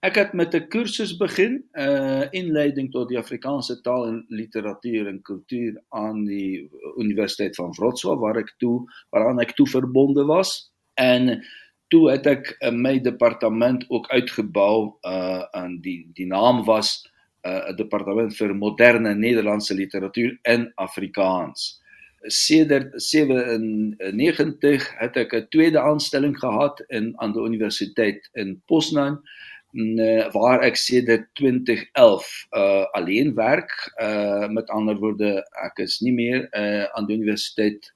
[0.00, 5.06] Ek het met 'n kursus begin, 'n uh, inleiding tot die Afrikaanse taal en literatuur
[5.06, 10.72] en kultuur aan die Universiteit van Wrocław waar ek toe waaraan ek toe verbonde was
[10.94, 11.44] en
[11.88, 17.09] toe het ek uh, my departement ook uitgebou uh aan die die naam was
[17.44, 21.78] 'n uh, departement vir moderne Nederlandse literatuur in Afrikaans.
[22.20, 29.22] sedert 97 het ek 'n tweede aanstelling gehad in aan die universiteit in Poznan
[29.72, 33.70] uh, waar ek sedert 2011 uh alleen werk.
[34.02, 37.92] Uh met ander woorde, ek is nie meer uh aan die universiteit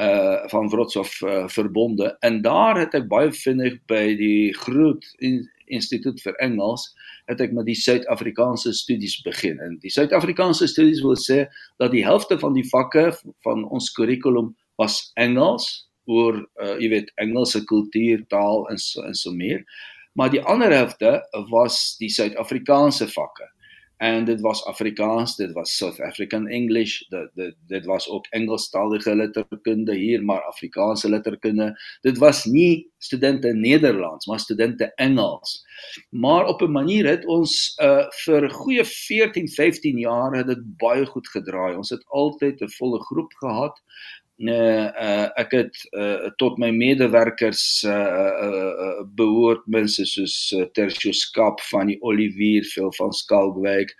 [0.00, 5.44] uh van Wrocław uh, verbonde en daar het ek baie vinnig by die groot in,
[5.66, 6.88] instituut vir Engels
[7.30, 9.60] het ek met die Suid-Afrikaanse studies begin.
[9.64, 11.44] En die Suid-Afrikaanse studies wil sê
[11.82, 13.10] dat die helfte van die vakke
[13.46, 19.16] van ons kurrikulum was Engels oor uh, jy weet Engelse kultuur, taal en so, en
[19.16, 19.64] so meer.
[20.14, 21.16] Maar die ander helfte
[21.50, 23.48] was die Suid-Afrikaanse vakke
[24.04, 29.14] en dit was Afrikaans, dit was South African English, dit dit dit was ook Engelstalige
[29.16, 31.70] letterkunde hier, maar Afrikaanse letterkunde.
[32.00, 35.64] Dit was nie studente Nederlands, maar studente Engels.
[36.10, 41.06] Maar op 'n manier het ons uh vir goeie 14, 15 jaar het dit baie
[41.06, 41.76] goed gedraai.
[41.76, 43.82] Ons het altyd 'n volle groep gehad
[44.42, 50.66] uh, uh ek het uh, tot my medewerkers uh, uh, uh behoort mense soos uh,
[50.74, 53.94] Tertio Skap van die Olivier veel van Skalkwyk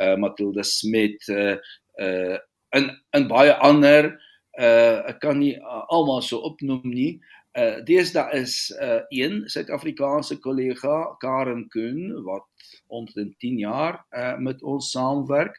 [0.00, 1.56] uh Matilda Smit uh
[2.00, 2.38] uh
[2.70, 4.14] en en baie ander.
[4.58, 7.18] Uh ek kan nie uh, almal so opnoem nie.
[7.58, 12.46] Uh deesdae is uh een Suid-Afrikaanse kollega Karen Kuhn wat
[12.86, 15.58] omtrent 10 jaar uh met ons saamwerk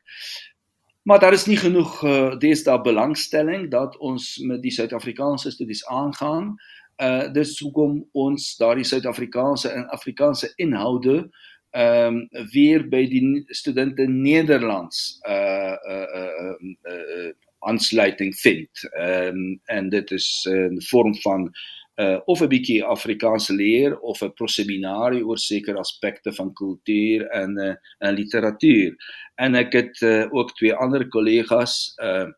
[1.04, 6.56] Maar daar is nie genoeg uh, deesdae belangstelling dat ons met die Suid-Afrikaanse studies aangaan.
[7.02, 11.32] Uh dis hoekom ons daardie Suid-Afrikaanse en Afrikaanse inhoude
[11.72, 16.54] ehm um, weer by die studente Nederlands uh uh uh
[16.94, 18.90] uh aansluiting vind.
[18.92, 21.81] Ehm um, en dit is 'n vorm van uh
[22.26, 27.74] of 'n bietjie Afrikaans leer of 'n proseminarie oor sekere aspekte van kultuur en uh,
[28.00, 28.96] en literatuur
[29.36, 32.30] en ek het uh, ook twee ander kollegas uh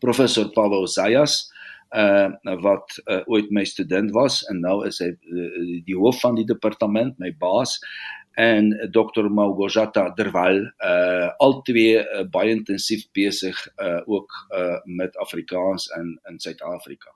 [0.00, 1.52] professor Pavel Zayas
[1.96, 2.30] uh
[2.62, 5.50] wat uh, ooit my student was en nou is hy uh,
[5.84, 7.78] die hoof van die departement my baas
[8.40, 15.16] en Dr Małgorzata Derwal uh al twee uh, baie intensief besig uh ook uh met
[15.16, 17.12] Afrikaans in in Suid-Afrika.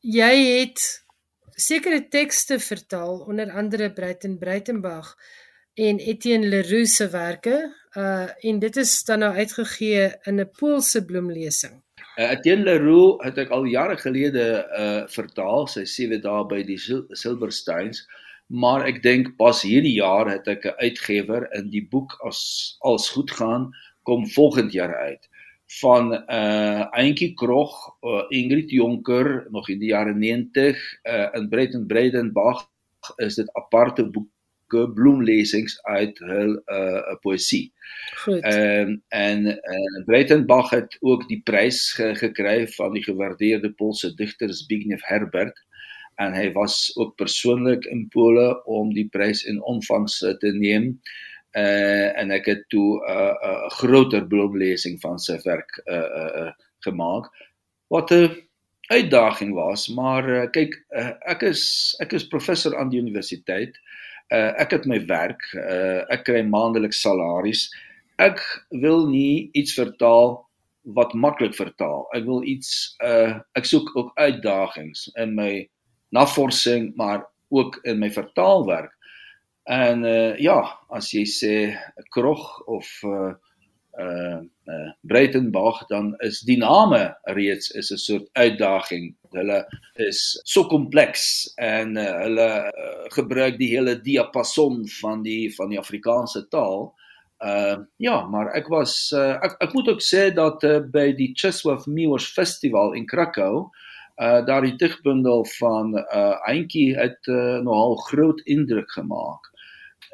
[0.00, 1.03] Jy het
[1.56, 5.14] sekere tekste vertaal onder andere Breiten Breitenberg
[5.74, 11.04] en Etienne Leroux se werke uh en dit is dan nou uitgegee in 'n Poolse
[11.04, 11.82] bloemlesing.
[12.16, 16.78] Uh, Etienne Leroux het ek al jare gelede uh vertaal, sy sewe dae by die
[16.78, 18.06] Sil Silversteins,
[18.46, 23.10] maar ek dink pas hierdie jaar het ek 'n uitgewer in die boek as als
[23.10, 23.70] goed gaan
[24.02, 25.28] kom volgend jaar uit
[25.80, 31.86] van uh Eentjie Krog, uh, Ingrid Jonker nog in die jare 90 uh in Breiten
[31.86, 32.68] Breidenbach
[33.16, 34.28] is dit aparte boek
[34.94, 37.72] bloemlesings uit hul uh poësie.
[38.24, 38.42] Goed.
[38.42, 44.14] Ehm um, en uh, Breitenbach het ook die prys ge gekry van die gewaardeerde Poolse
[44.14, 45.60] digter Zbigniew Herbert
[46.22, 51.00] en hy was ook persoonlik in Pole om die prys in ontvangs te neem.
[51.54, 56.30] Uh en ek het toe 'n uh, uh, groter bloemlesing van sy werk uh uh,
[56.42, 56.52] uh
[56.86, 57.30] gemaak
[57.88, 58.34] wat 'n
[58.90, 63.78] uitdaging was, maar uh, kyk uh, ek is ek is professor aan die universiteit
[64.32, 67.68] uh, ek het my werk, uh, ek kry maandeliks salaris.
[68.22, 68.40] Ek
[68.82, 70.38] wil nie iets vertaal
[70.96, 72.04] wat maklik vertaal.
[72.16, 75.64] Ek wil iets uh ek soek ook uitdagings in my
[76.14, 78.92] navorsing, maar ook in my vertaalwerk.
[79.64, 80.58] En uh ja,
[80.92, 81.54] as jy sê
[82.12, 83.32] krog of uh
[83.98, 89.14] uh, uh Breitenbach dan is die name reeds is 'n soort uitdaging.
[89.32, 89.64] Hulle
[89.96, 95.78] is so kompleks en uh, hulle uh, gebruik die hele diapason van die van die
[95.78, 96.92] Afrikaanse taal.
[97.40, 101.32] Uh ja, maar ek was uh, ek ek moet ook sê dat uh, by die
[101.32, 103.72] Czesław Miłosz Festival in Krakow
[104.22, 109.53] uh daar die digbundel van uh Eintjie het uh, nogal groot indruk gemaak.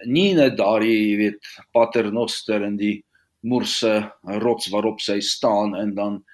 [0.07, 3.05] Nie net daardie, jy weet, Paternoster en die
[3.41, 3.93] moerse
[4.43, 6.25] rots waarop sy staan en dan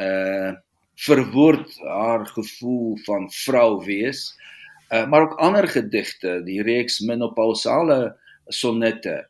[0.00, 0.52] uh
[0.94, 4.28] verwoord haar gevoel van vrou wees.
[4.92, 8.14] Uh maar ook ander gedigte, die reeks menopausale
[8.46, 9.24] sonnette.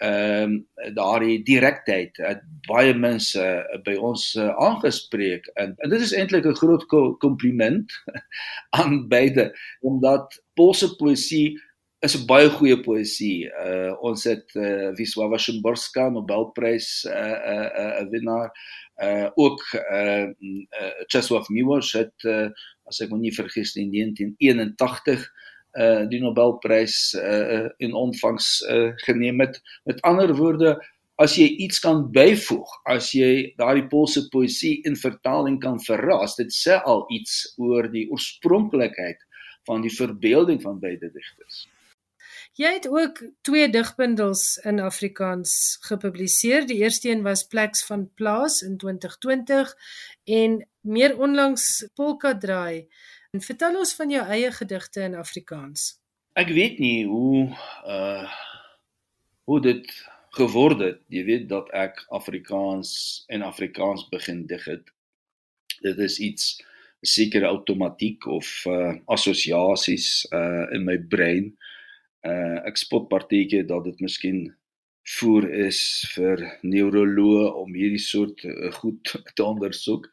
[0.00, 3.42] Ehm uh, daardie direktheid het baie mense
[3.84, 6.86] by ons uh, aangespreek en, en dit is eintlik 'n groot
[7.20, 7.92] kompliment
[8.80, 11.60] aan beide omdat Poolse poësie
[12.00, 13.48] is 'n baie goeie poësie.
[13.52, 18.48] Uh ons het uh Wisława Szymborska Nobelprys uh 'n uh, uh, uh, winnaar
[19.04, 20.28] uh ook uh,
[20.80, 22.48] uh Czesław Miłosz het uh,
[22.88, 25.26] as ek my nie vergis in 1981
[25.76, 29.60] uh die Nobelprys uh in ontvangs uh geneem het.
[29.84, 30.78] Met ander woorde
[31.20, 36.48] as jy iets kan byvoeg, as jy daardie Poolse poësie in vertaling kan verras, dit
[36.48, 39.20] sê al iets oor die oorspronklikheid
[39.68, 41.68] van die verbeelding van beide digters.
[42.60, 46.66] Jy het ook twee digbundels in Afrikaans gepubliseer.
[46.68, 49.70] Die eerste een was Pleks van Plaas in 2020
[50.24, 52.84] en meer onlangs Polka Draai.
[53.30, 55.86] En vertel ons van jou eie gedigte in Afrikaans.
[56.36, 57.48] Ek weet nie hoe
[57.86, 58.28] uh
[59.48, 59.88] hoe dit
[60.36, 61.00] geword het.
[61.08, 64.92] Jy weet dat ek Afrikaans en Afrikaans begin dig het.
[65.80, 66.52] Dit is iets
[67.00, 71.54] sekere outomatiek of uh assosiasies uh in my brein.
[71.56, 71.78] Uh
[72.22, 74.40] ek spot partytjie dat dit miskien
[75.18, 75.80] voer is
[76.14, 80.08] vir neuroloë om hierdie soort uh, goed te ondersoek.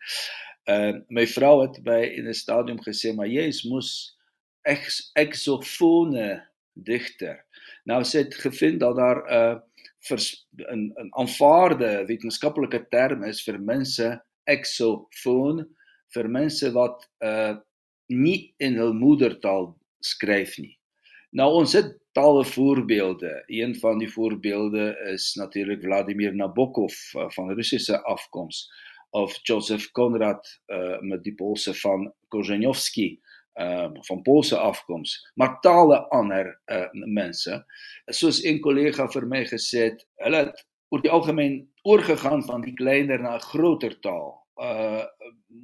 [0.68, 4.16] Uh my vrou het by in 'n stadium gesê maar jy is mos
[4.66, 6.44] ek ek so fone
[6.74, 7.46] digter.
[7.86, 9.62] Nou sê dit gevind dat daar 'n
[10.12, 10.18] uh,
[10.74, 15.66] 'n 'n aanvaarde wetenskaplike term is vir mense eksofoon
[16.14, 17.56] vir mense wat uh
[18.10, 20.77] nie in hul moedertaal skryf nie.
[21.30, 23.44] Nou ons het talle voorbeelde.
[23.46, 28.68] Een van die voorbeelde is natuurlik Vladimir Nabokov uh, van Russiese afkoms
[29.10, 33.20] of Joseph Konrad uh met die Poolse van Korzenowski
[33.60, 37.66] uh van Poolse afkoms, maar tale ander uh mense.
[38.06, 42.74] Soos een kollega vir my gesê het, hulle het oor die algemeen oorgegaan van die
[42.74, 44.48] kleiner na 'n groter taal.
[44.56, 45.06] Uh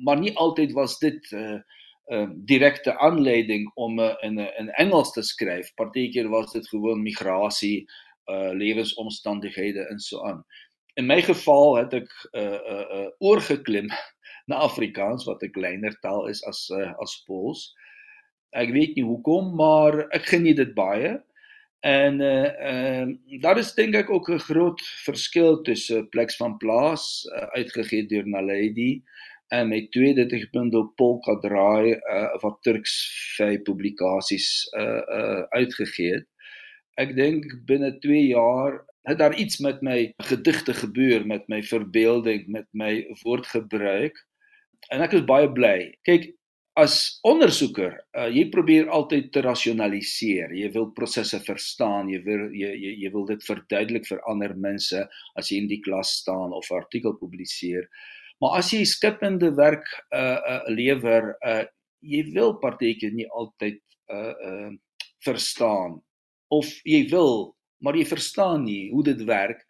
[0.06, 1.60] maar nie altyd was dit uh
[2.12, 5.74] uh, direkte aanleiding om uh, in in Engels te skryf.
[5.76, 7.86] Partykeer was dit gewoon migrasie,
[8.32, 10.46] uh lewensomstandighede en so aan.
[10.94, 13.90] In my geval het ek uh uh, uh oorgeklim
[14.50, 17.74] na Afrikaans wat 'n kleiner taal is as uh, as Pools.
[18.52, 21.20] Ek weet nie hoekom, maar ek geniet dit baie.
[21.84, 26.58] En uh ehm uh, daar is dink ek ook 'n groot verskil tussen Pleks van
[26.58, 29.04] Plaas uh, uitgegee deur Naledi
[29.54, 32.96] en my tweede digbundel Polka Draai uh, wat Turks
[33.38, 36.28] vy publikasies uh uh uitgegee het.
[37.02, 42.48] Ek dink binne 2 jaar het daar iets met my gedigte gebeur, met my verbeelding,
[42.48, 44.16] met my woordgebruik.
[44.96, 45.92] En ek is baie bly.
[46.08, 46.30] Kyk,
[46.80, 50.56] as ondersoeker, uh, jy probeer altyd te rasionaliseer.
[50.58, 55.04] Jy wil prosesse verstaan, jy wil jy jy, jy wil dit verduidelik vir ander mense
[55.38, 57.90] as jy in die klas staan of artikel publiseer.
[58.44, 61.64] Maar as jy skippende werk uh uh lewer, uh
[62.04, 63.80] jy wil partykeer nie altyd
[64.12, 64.72] uh uh
[65.24, 66.02] verstaan.
[66.52, 69.64] Of jy wil, maar jy verstaan nie hoe dit werk.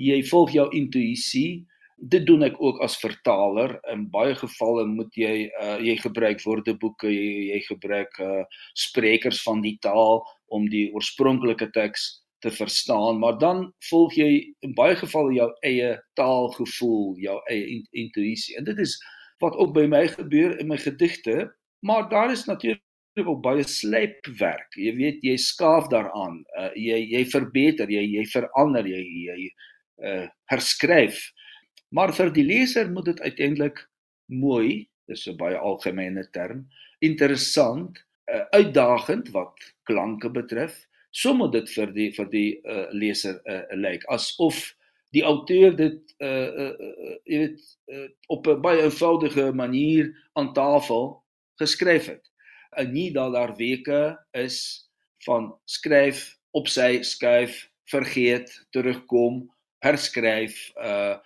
[0.00, 1.66] Jy volg jou intuïsie.
[1.96, 3.76] Dit doen ek ook as vertaler.
[3.92, 8.42] In baie gevalle moet jy uh, jy gebruik woordeboeke jy, jy gebruik uh,
[8.76, 12.08] sprekers van die taal om die oorspronklike teks
[12.46, 14.30] te verstaan maar dan volg jy
[14.66, 18.56] in baie gevalle jou eie taalgevoel jou eie intuïsie.
[18.60, 18.96] En dit is
[19.42, 21.50] wat ook by my gebeur in my gedigte
[21.86, 22.82] maar daar is natuurlik
[23.26, 26.44] ook baie slypwerk jy weet jy skaaf daaraan.
[26.58, 29.50] Uh, jy jy verbeter jy jy verander jy jy
[30.02, 31.20] uh, herskryf.
[31.94, 33.80] Maar vir die leser moet dit uiteindelik
[34.26, 36.66] mooi, dis 'n baie algemene term,
[37.00, 39.54] interessant, uh, uitdagend wat
[39.84, 44.58] klanke betref, sommer dit vir die vir die uh, leser uh, lyk asof
[45.16, 50.52] die outeur dit uh uh, uh jy weet uh, op 'n baie eenvoudige manier aan
[50.52, 51.22] tafel
[51.60, 52.24] geskryf het.
[52.76, 54.88] En nie dat daar weke is
[55.24, 59.46] van skryf op sy skuif, vergeet, terugkom,
[59.78, 61.16] herskryf uh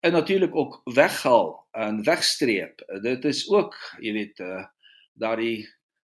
[0.00, 2.82] en natuurlik ook weghaal en wegstreep.
[3.02, 4.62] Dit is ook, jy weet, uh,
[5.18, 5.66] daardie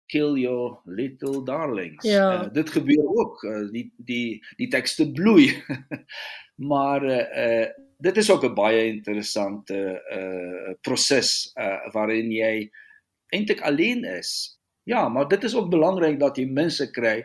[0.07, 2.05] kill your little darlings.
[2.05, 2.45] Ja.
[2.45, 5.63] Uh, dit gebeur ook uh, die die die tekste bloei.
[6.71, 7.67] maar uh, uh
[7.99, 12.71] dit is ook 'n baie interessante uh proses uh waarin jy
[13.33, 14.61] eintlik alleen is.
[14.83, 17.25] Ja, maar dit is ook belangrik dat jy mense kry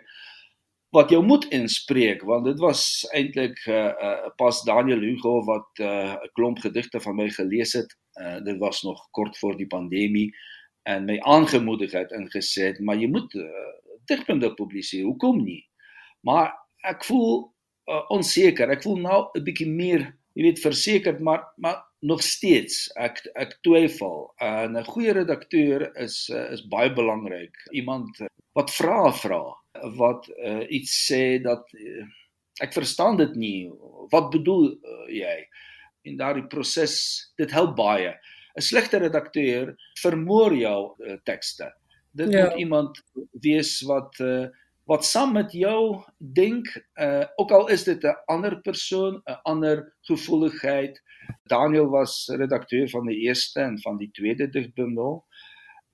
[0.91, 5.83] wat jou moet inspreek want dit was eintlik uh, uh, pas Daniel Hugo wat 'n
[5.83, 7.95] uh, klomp gedigte van my gelees het.
[8.21, 10.35] Uh, dit was nog kort voor die pandemie
[10.83, 13.71] en my aangemoedig het en gesê het maar jy moet uh,
[14.09, 15.05] digpunte publiseer.
[15.05, 15.61] Hoekom nie?
[16.25, 16.51] Maar
[16.89, 17.51] ek voel
[17.89, 18.71] uh, onseker.
[18.73, 23.59] Ek voel nou 'n bietjie meer, jy weet, versekerd, maar maar nog steeds ek ek
[23.61, 24.33] twyfel.
[24.41, 27.53] Uh, 'n goeie redakteur is uh, is baie belangrik.
[27.71, 28.09] Iemand
[28.57, 29.43] wat vra vra
[29.97, 32.05] wat uh, iets sê dat uh,
[32.61, 33.69] ek verstaan dit nie.
[34.09, 35.37] Wat bedoel uh, jy?
[36.03, 36.95] En daardie proses,
[37.37, 38.13] dit help baie.
[38.55, 41.71] 'n Slegte redakteur vermoor jou uh, tekste.
[42.11, 42.43] Dit ja.
[42.43, 44.47] moet iemand wees wat uh,
[44.89, 46.67] wat saam met jou dink,
[46.99, 51.01] uh ook al is dit 'n ander persoon, 'n ander gevoeligheid.
[51.43, 55.25] Daniel was redakteur van die eerste en van die tweede digbundel.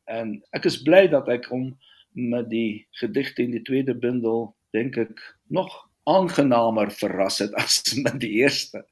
[0.05, 1.77] En ek is bly dat ek hom
[2.11, 8.19] met die gedigte in die tweede bundel dink ek nog aangenamer verras het as met
[8.19, 8.85] die eerste.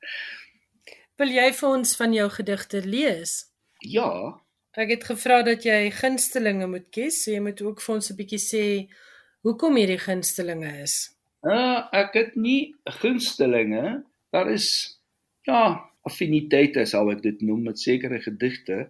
[1.15, 3.54] Wil jy vir ons van jou gedigte lees?
[3.85, 4.39] Ja,
[4.75, 8.15] Ek het gevra dat jy gunstelinge moet kies, so jy moet ook vir ons 'n
[8.17, 8.63] bietjie sê
[9.47, 10.95] hoekom hierdie gunstelinge is.
[11.47, 14.03] uh, ek het nie gunstelinge.
[14.33, 14.99] Daar is
[15.47, 18.89] ja, affiniteite sal ek dit noem met sekere gedigte.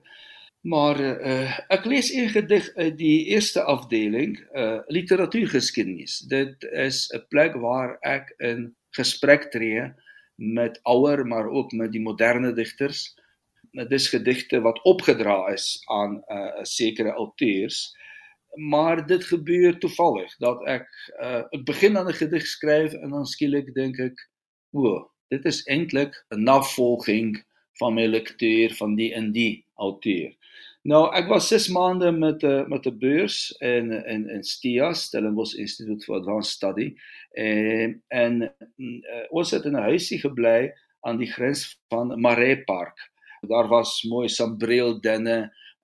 [0.64, 6.20] Maar uh, ek lees een gedig uit die eerste afdeling, uh, literatuurgeskiedenis.
[6.20, 9.94] Dit is 'n plek waar ek in gesprek tree
[10.36, 13.14] met ouer maar ook met die moderne digters.
[13.76, 17.96] Dit is gedigte wat opgedra is aan 'n uh, sekere auteurs.
[18.56, 20.88] Maar dit gebeur toevallig dat ek
[21.20, 24.30] uh, ek begin aan 'n gedig skryf en dan skielik dink ek,
[24.72, 27.44] o, dit is eintlik 'n navolging
[27.80, 30.32] van my lektuur van die en die auteur.
[30.86, 34.94] Nou, ek was 6 maande met 'n uh, met 'n beurs in in in STIA,
[34.94, 36.94] Stellenbosch Institute for Advanced Study.
[37.32, 40.72] En en uh, ons het in 'n huisie gebly
[41.02, 43.12] aan die grens van Maree Park.
[43.48, 45.38] Daar was mooi sambreeldenne,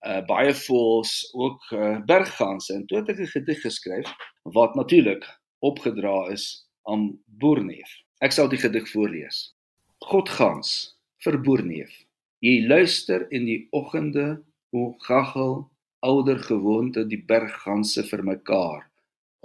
[0.07, 2.73] uh, baie voëls, ook uh, bergganse.
[2.73, 4.09] En toe het ek 'n gedig geskryf
[4.43, 5.25] wat natuurlik
[5.59, 7.89] opgedra is aan Boerneef.
[8.19, 9.53] Ek sal die gedig voorlees.
[9.97, 11.91] Godgans vir Boerneef.
[12.39, 14.41] Jy luister in die oggende
[14.73, 18.89] hoe gaggel ouder gewoonte die bergganse vir mekaar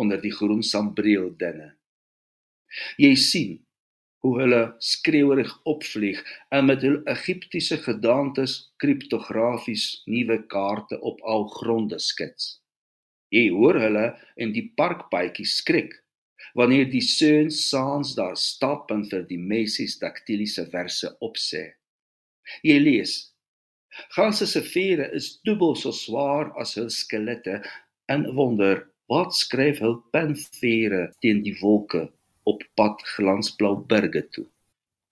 [0.01, 1.75] onder die groen sambreeldenne.
[2.97, 3.66] Jy sien
[4.27, 6.19] hoe hulle skreeuerig opvlieg
[6.57, 12.57] en met hul Egiptiese gedaantes kriptografies nuwe kaarte op al gronde skets.
[13.31, 14.07] Jy hoor hulle
[14.43, 15.95] in die parkpaadjies skrik
[16.59, 21.65] wanneer die seuns saans daar stap en vir die meisies daktiliese verse opsê.
[22.67, 23.17] Jy lees
[24.13, 27.63] Ganse se vere is dubbel so swaar as hul skelette
[28.13, 32.03] en wonder wat skryf hul penvere teen die wolke
[32.47, 34.47] op pad glansblou berge toe.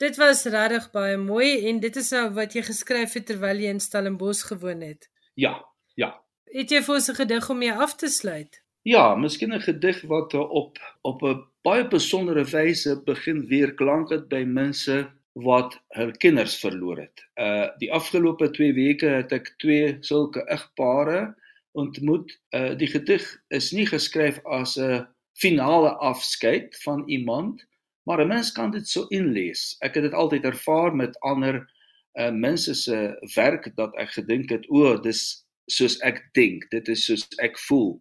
[0.02, 3.70] Dit was regtig baie mooi en dit is nou wat jy geskryf het terwyl jy
[3.74, 5.08] in Stellenbosch gewoon het.
[5.34, 5.54] Ja,
[5.94, 6.10] ja.
[6.54, 8.62] Het jy vir ons 'n gedig om mee af te sluit?
[8.82, 14.28] Ja, miskien 'n gedig wat op op 'n baie besondere wyse begin weer klank het
[14.28, 17.24] by mense wat hul kinders verloor het.
[17.34, 21.34] Uh die afgelope 2 weke het ek twee sulke egpare
[21.72, 22.40] ontmoet.
[22.50, 27.64] Uh die gedig is nie geskryf as 'n finale afskeid van iemand,
[28.02, 29.76] maar 'n mens kan dit so inlees.
[29.80, 31.72] Ek het dit altyd ervaar met ander
[32.14, 37.04] uh mense se werk dat ek gedink het o, dis soos ek dink, dit is
[37.04, 37.98] soos ek voel.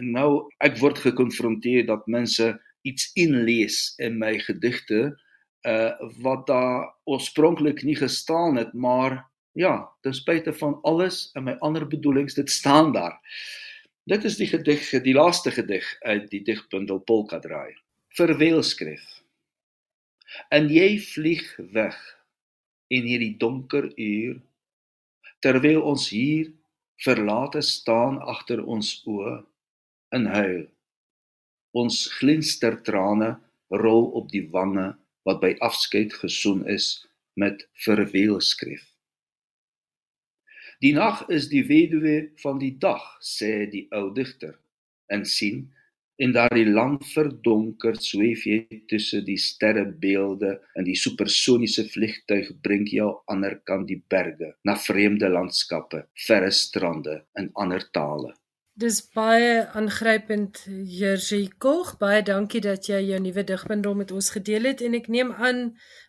[0.00, 5.12] En nou ek word gekonfronteer dat mense iets inlees in my gedigte
[5.68, 5.92] uh
[6.24, 11.86] wat daar oorspronklik nie gestaan het, maar ja, ten spyte van alles en my ander
[11.86, 13.20] bedoelings, dit staan daar.
[14.10, 17.76] Dit is die gedig, die laaste gedig uit die digbundel Polka Draai.
[18.18, 19.04] Verweelskrif.
[20.50, 21.98] En jy vlieg weg
[22.90, 24.40] in hierdie donker uur
[25.46, 26.50] terwyl ons hier
[27.06, 29.36] verlate staan agter ons oë
[30.18, 30.66] in huil.
[31.70, 33.36] Ons glinster trane
[33.70, 34.88] rol op die wange
[35.22, 36.96] wat by afskeid gesoen is
[37.38, 38.82] met verweelskrif.
[40.80, 44.54] Die nag is die weduwee van die dag, sê die ou digter.
[45.12, 45.66] En sien,
[46.20, 53.10] in daardie lang verdonker sweef jy tussen die sterrebeelde en die supersoniese vliegtuig bring jou
[53.32, 58.32] ander kant die berge, na vreemde landskappe, verre strande en ander tale.
[58.80, 61.98] Dis baie aangrypend, Jerzy Kog.
[62.00, 65.58] Baie dankie dat jy jou nuwe digbundel met ons gedeel het en ek neem aan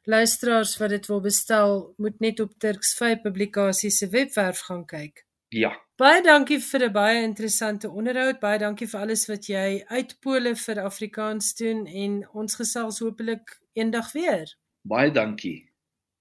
[0.08, 5.26] luisteraars wat dit wil bestel, moet net op Turks 5 publikasie se webwerf gaan kyk.
[5.52, 5.74] Ja.
[6.00, 8.40] Baie dankie vir 'n baie interessante onderhoud.
[8.40, 14.14] Baie dankie vir alles wat jy uitpole vir Afrikaans doen en ons gesels hopelik eendag
[14.14, 14.48] weer.
[14.84, 15.71] Baie dankie.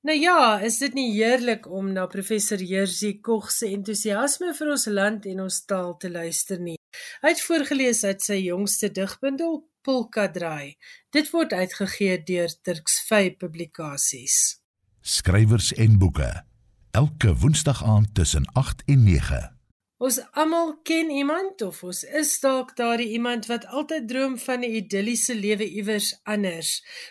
[0.00, 4.86] Nou ja, is dit nie heerlik om na professor Jerzy Kog se entoesiasme vir ons
[4.88, 6.78] land en ons taal te luister nie.
[7.20, 10.78] Hy het voorgeles uit sy jongste digbundel Polka Draai.
[11.12, 14.40] Dit word uitgegee deur Turks 5 Publikasies.
[15.04, 16.32] Skrywers en boeke.
[16.96, 19.59] Elke Woensdag aand tussen 8 en 9.
[20.00, 24.76] Ons almal ken iemand of ons is dalk daardie iemand wat altyd droom van 'n
[24.78, 26.70] idilliese lewe iewers anders.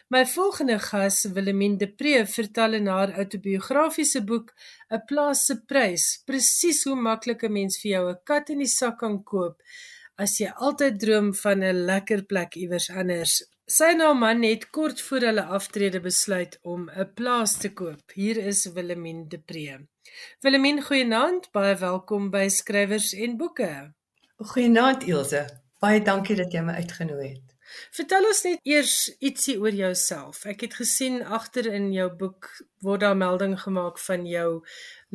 [0.09, 4.47] My volgende gas, Willemien de Pre, vertel in haar autobiografiese boek
[4.89, 8.73] 'n Plaas se prys presies hoe maklik 'n mens vir jou 'n kat in die
[8.79, 9.61] sak kan koop
[10.17, 13.33] as jy altyd droom van 'n lekker plek iewers anders.
[13.67, 18.01] Sy en haar man het kort voor hulle aftrede besluit om 'n plaas te koop.
[18.13, 19.77] Hier is Willemien de Pre.
[20.39, 23.71] Willemien, goeienaand, baie welkom by Skrywers en Boeke.
[24.53, 25.45] Goeienaand Elsje.
[25.83, 27.49] Baie dankie dat jy my uitgenooi het.
[27.95, 30.41] Vertel ons net eers ietsie oor jouself.
[30.49, 32.49] Ek het gesien agter in jou boek
[32.85, 34.49] word daar melding gemaak van jou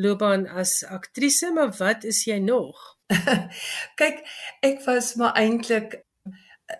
[0.00, 2.80] loopbaan as aktrise, maar wat is jy nog?
[4.00, 4.22] Kyk,
[4.64, 6.00] ek was maar eintlik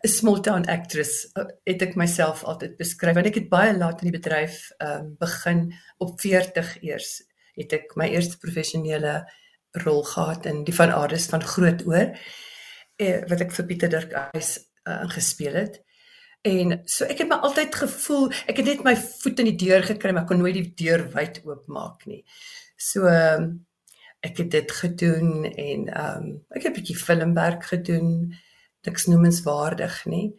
[0.04, 1.26] 'n small town actress.
[1.64, 5.72] Het ek myself altyd beskryf want ek het baie laat in die bedryf um, begin
[5.98, 7.20] op 40 eers
[7.59, 9.22] het ek my eerste professionele
[9.84, 12.14] rol gehad in die van Aardes van Grootoor
[12.96, 15.80] eh, wat ek vir Pieter Dirk Eis uh, gespeel het.
[16.44, 19.82] En so ek het my altyd gevoel ek het net my voet in die deur
[19.86, 22.22] gekry maar kon nooit die deur wyd oopmaak nie.
[22.76, 23.64] So um,
[24.24, 28.34] ek het dit gedoen en um, ek het 'n bietjie filmwerk gedoen.
[28.84, 30.34] Niks noemenswaardig nie.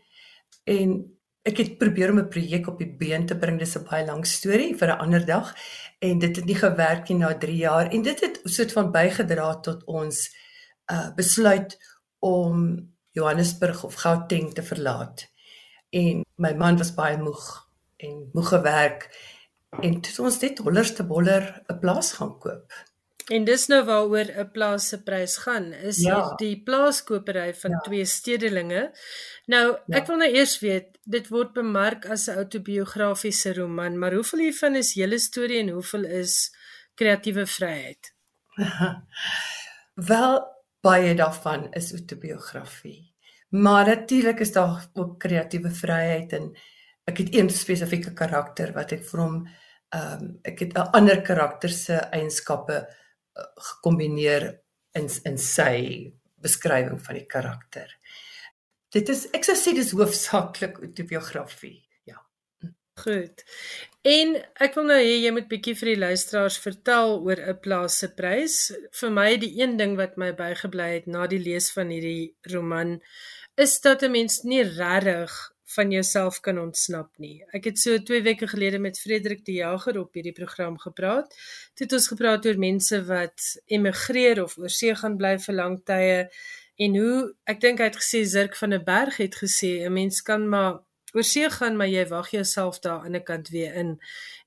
[0.64, 1.15] En
[1.46, 3.60] ek het probeer om 'n projek op die been te bring.
[3.60, 5.54] Dis 'n baie lang storie vir 'n ander dag
[6.00, 9.60] en dit het nie gewerk nie na 3 jaar en dit het soort van bygedra
[9.60, 10.30] tot ons
[10.92, 11.78] uh besluit
[12.20, 12.58] om
[13.12, 15.28] Johannesburg of Gauteng te verlaat.
[15.90, 17.68] En my man was baie moeg
[17.98, 19.10] en moeg gewerk
[19.82, 22.74] en toe ons net hollerste boller 'n plaas gaan koop.
[23.34, 26.36] En dis nou waaroor 'n plaas se prys gaan, is ja.
[26.38, 27.78] die plaaskopery van ja.
[27.78, 28.92] twee stedelinge.
[29.46, 29.98] Nou, ja.
[29.98, 34.76] ek wil nou eers weet, dit word bemark as 'n autobiografiese roman, maar hoeveel hiervan
[34.76, 36.56] is julle storie en hoeveel is
[36.94, 38.14] kreatiewe vryheid?
[40.12, 40.46] Wel,
[40.82, 43.14] baie daarvan is autobiografie.
[43.50, 46.52] Maar natuurlik is daar ook kreatiewe vryheid en
[47.06, 49.48] ek het een spesifieke karakter wat ek vir hom
[49.96, 52.86] ehm um, ek het 'n ander karakter se eienskappe
[53.70, 54.48] gekombineer
[54.96, 56.14] in in sy
[56.46, 57.90] beskrywing van die karakter.
[58.96, 61.82] Dit is ek sou sê dis hoofsaaklik autobiografie.
[62.08, 62.22] Ja.
[63.02, 63.44] Goed.
[64.06, 68.00] En ek wil nou hê jy moet bietjie vir die luisteraars vertel oor 'n plaas
[68.00, 68.58] se prys.
[69.00, 73.02] Vir my die een ding wat my bygebly het na die lees van hierdie roman
[73.58, 77.44] is dat 'n mens nie regtig van jouself kan ontsnap nie.
[77.56, 81.36] Ek het so 2 weke gelede met Frederik die Jager op hierdie program gepraat.
[81.76, 86.18] Dit het ons gepraat oor mense wat emigreer of oorsee gaan bly vir lang tye
[86.86, 90.22] en hoe ek dink hy het gesê Zirk van der Berg het gesê 'n mens
[90.22, 90.82] kan maar
[91.16, 94.00] oor see gaan maar jy wag jouself daar aan die ander kant weer in.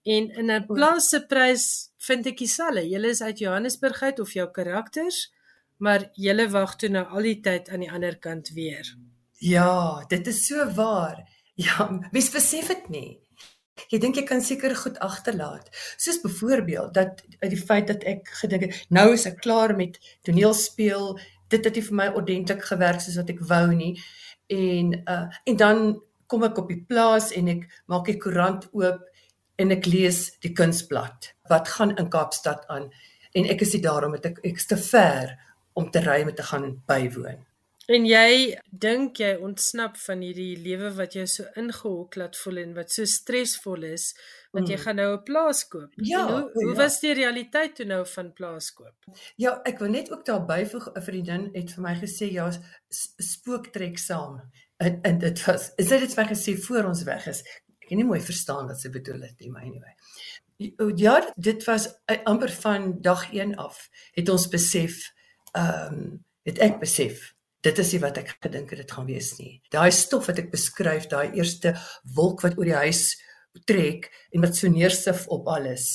[0.05, 2.89] En in 'n plaas se prys vind ek dieselfde.
[2.89, 5.33] Julle is uit Johannesburg uit of jou karakters,
[5.79, 8.97] maar julle wag toe nou al die tyd aan die ander kant weer.
[9.39, 11.27] Ja, dit is so waar.
[11.59, 13.19] Ja, mens besef dit nie.
[13.91, 15.73] Jy dink jy kan seker goed agterlaat.
[15.99, 19.99] Soos byvoorbeeld dat uit die feit dat ek gedink het nou is ek klaar met
[20.23, 21.17] toneelspeel,
[21.51, 23.97] dit het nie vir my ordentlik gewerk soos wat ek wou nie.
[24.55, 25.83] En uh en dan
[26.31, 29.03] kom ek op die plaas en ek maak die koerant oop
[29.59, 32.87] en ek lees die kunsblad wat gaan in Kaapstad aan
[33.35, 35.35] en ek is nie daarom met ek ek's te ver
[35.75, 37.48] om te ry met te gaan bywoon.
[37.89, 42.75] En jy dink jy ontsnap van hierdie lewe wat jou so ingehok laat voel en
[42.77, 44.11] wat so stresvol is
[44.53, 44.73] want mm.
[44.73, 45.93] jy gaan nou 'n plaas koop.
[45.97, 46.77] Ja, en hoe hoe ja.
[46.77, 48.97] was die realiteit toe nou van plaas koop?
[49.37, 52.51] Ja, ek wil net ook daar byvoeg 'n vriendin het vir my gesê ja,
[53.19, 54.41] spook trek saam
[54.79, 57.43] en en dit was is dit wat gesê voor ons weg is
[57.81, 61.89] ek kan nie mooi verstaan wat sy bedoel het nie maar anyway ja dit was
[62.25, 65.03] amper van dag 1 af het ons besef
[65.53, 67.35] ehm um, het ek besef
[67.69, 70.53] dit is nie wat ek gedink het dit gaan wees nie daai stof wat ek
[70.55, 71.75] beskryf daai eerste
[72.19, 73.03] wolk wat oor die huis
[73.69, 75.89] trek en wat so neersif op alles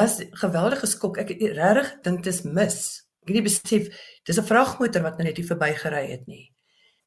[0.00, 2.80] was geweldige skok ek het regtig dink dit is mis
[3.24, 3.92] ek het nie besef
[4.24, 6.44] dis 'n vragmotor wat nou net hier verbygery het nie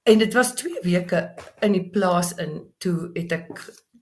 [0.08, 3.50] En dit was 2 weke in die plaas in toe het ek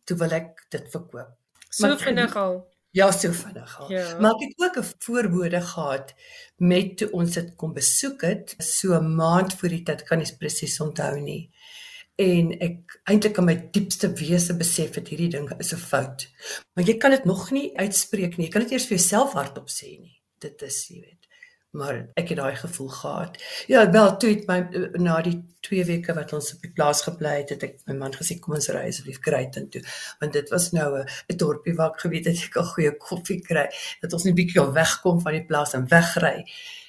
[0.05, 1.31] toe wil ek dit verkoop.
[1.73, 2.59] So vinnig al.
[2.95, 3.91] Ja, so vinnig al.
[3.91, 4.19] Ja.
[4.19, 6.13] Maar ek het ook 'n voorbode gehad
[6.57, 10.37] met toe ons dit kom besoek het, so 'n maand voor die tyd kan ek
[10.37, 11.51] presies onthou nie.
[12.15, 16.27] En ek eintlik in my diepste wese besef dat hierdie ding is 'n fout.
[16.73, 18.45] Maar jy kan dit nog nie uitspreek nie.
[18.45, 20.21] Jy kan dit eers vir jouself hardop sê nie.
[20.39, 21.24] Dit is, jy weet
[21.75, 23.37] maar ek het daai gevoel gehad.
[23.67, 24.59] Ja, wel toe het my
[25.01, 25.35] na die
[25.67, 28.55] 2 weke wat ons op die plaas gebly het, het ek my man gesê kom
[28.57, 29.81] ons ry asseblief Kruiten toe,
[30.21, 33.67] want dit was nou 'n dorpie waar ek geweet het ek 'n goeie koffie kry,
[34.01, 36.45] dat ons net bietjie al wegkom van die plaas en wegry.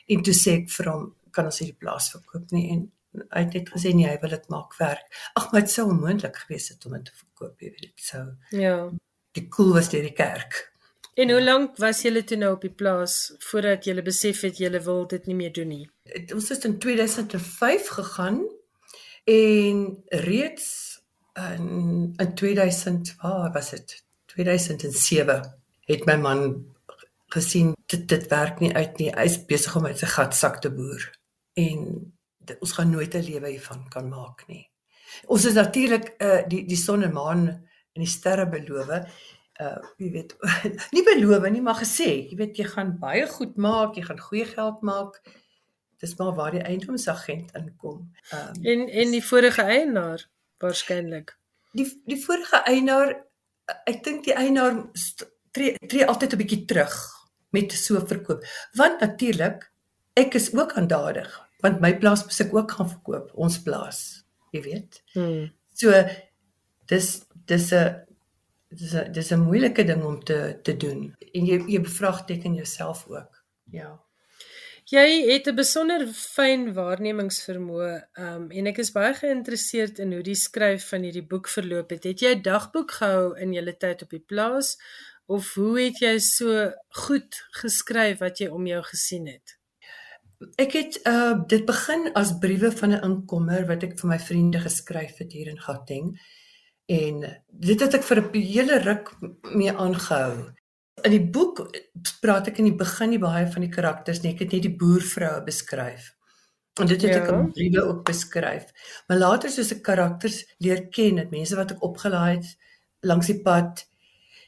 [0.08, 2.92] En toe sê ek vir hom, kan ons hierdie plaas verkoop nie en
[3.32, 5.06] hy het net gesê nee, hy wil dit maak werk.
[5.34, 8.26] Ag, maar dit sou onmoontlik gewees het om dit te verkoop, jy weet dit sou.
[8.50, 8.90] Ja.
[9.32, 10.75] Die koel was deur die kerk.
[11.16, 14.80] En hoe lank was julle toe nou op die plaas voordat julle besef het julle
[14.84, 15.86] wil dit nie meer doen nie?
[16.34, 18.44] Ons het in 2005 gegaan
[19.26, 21.00] En reeds
[21.34, 24.04] in in 2000, waar was dit?
[24.26, 26.66] 2007 het my man
[27.26, 29.10] gesien dit dit werk nie uit nie.
[29.10, 31.02] Hy is besig om uit sy gat sak te boer
[31.58, 31.82] en
[32.38, 34.70] dit, ons gaan nooit 'n lewe hiervan kan maak nie.
[35.26, 39.10] Ons is natuurlik uh die die son en maan en die sterre beloof.
[39.60, 40.36] Uh jy weet
[40.96, 44.46] nie beloof nie, maar gesê, jy weet jy gaan baie goed maak, jy gaan goeie
[44.48, 45.20] geld maak.
[46.02, 48.02] Dis maar waar die eiendomsagent inkom.
[48.36, 50.26] Um en en die vorige eienaar
[50.60, 51.36] waarskynlik.
[51.76, 53.14] Die die vorige eienaar
[53.88, 54.84] ek dink die eienaar
[55.56, 56.96] tree tree altyd 'n bietjie terug
[57.50, 58.44] met so verkoop.
[58.74, 59.72] Want natuurlik
[60.16, 64.00] ek is ook aandadig want my plaas moet ek ook gaan verkoop, ons plaas,
[64.54, 65.00] jy weet.
[65.14, 65.48] Hmm.
[65.74, 65.92] So
[66.90, 67.08] dis
[67.46, 68.05] dis 'n
[68.78, 73.06] dis 'n dis 'n moeilike ding om te te doen en jy jy bevraagteken jouself
[73.08, 73.32] ook.
[73.70, 74.00] Ja.
[74.86, 80.38] Jy het 'n besonder fyn waarnemingsvermoë um, en ek is baie geïnteresseerd in hoe die
[80.38, 82.04] skryf van hierdie boek verloop het.
[82.04, 84.76] Het jy 'n dagboek gehou in jou tyd op die plaas
[85.26, 89.58] of hoe het jy so goed geskryf wat jy om jou gesien het?
[90.54, 94.60] Ek het uh dit begin as briewe van 'n inkomer wat ek vir my vriende
[94.60, 96.14] geskryf het hier in Gauteng.
[96.86, 99.10] En dit het ek vir 'n hele ruk
[99.54, 100.52] mee aangehou.
[101.02, 101.70] In die boek
[102.20, 104.32] praat ek in die begin nie baie van die karakters nie.
[104.32, 106.14] Ek het net die boervroue beskryf.
[106.80, 107.22] En dit het ja.
[107.22, 108.72] ek in briewe ook beskryf.
[109.08, 112.56] Maar later soos ek karakters leer ken, het mense wat ek opgelaai het
[113.00, 113.86] langs die pad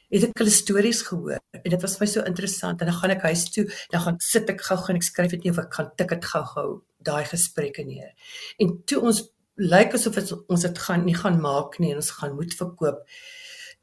[0.09, 3.13] het ek hulle stories gehoor en dit was vir my so interessant en dan gaan
[3.13, 5.75] ek huis toe dan gaan sit ek gou-gou en ek skryf dit nie of ek
[5.77, 6.69] gaan tik dit gou-gou
[7.09, 8.33] daai gesprekke neer
[8.63, 9.21] en toe ons
[9.59, 13.05] lyk asof het, ons dit gaan nie gaan maak nie en ons gaan moet verkoop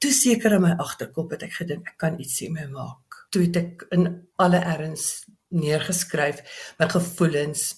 [0.02, 3.56] toe seker in my agterkop het ek gedink ek kan iets hiermee maak toe het
[3.62, 4.08] ek in
[4.42, 6.42] alle erns neergeskryf
[6.80, 7.74] my gevoelens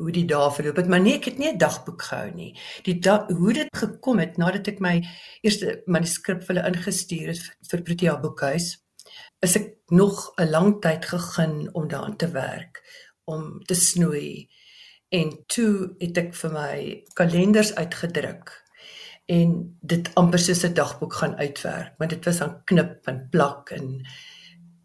[0.00, 2.54] hoe die dae verloop het, maar nee, ek het nie 'n dagboek gehou nie.
[2.84, 5.02] Die da hoe dit gekom het nadat ek my
[5.42, 8.78] eerste manuskrip vir hulle ingestuur het vir Protea Boekhuis,
[9.42, 12.82] is ek nog 'n lang tyd gegeen om daaraan te werk,
[13.24, 14.48] om te snoei.
[15.10, 18.52] En toe het ek vir my kalenders uitgedruk
[19.30, 23.70] en dit amper soos 'n dagboek gaan uitwerk, want dit was aan knip en plak
[23.70, 24.06] en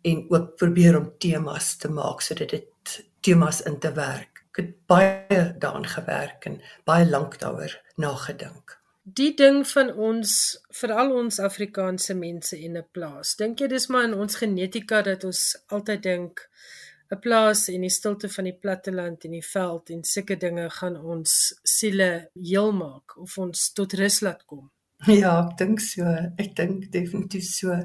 [0.06, 4.76] en ook probeer om temas te maak sodat dit temas in te werk ek het
[4.88, 8.78] baie daaraan gewerk en baie lank daaroor nagedink.
[9.04, 13.36] Die ding van ons, veral ons Afrikaanse mense en 'n plaas.
[13.36, 16.50] Dink jy dis maar in ons genetika dat ons altyd dink
[17.12, 20.98] 'n plaas en die stilte van die platteland en die veld en sulke dinge gaan
[20.98, 24.72] ons siele heel maak of ons tot rus laat kom?
[25.22, 26.04] Ja, ek dink so.
[26.38, 27.76] Ek dink definitief so.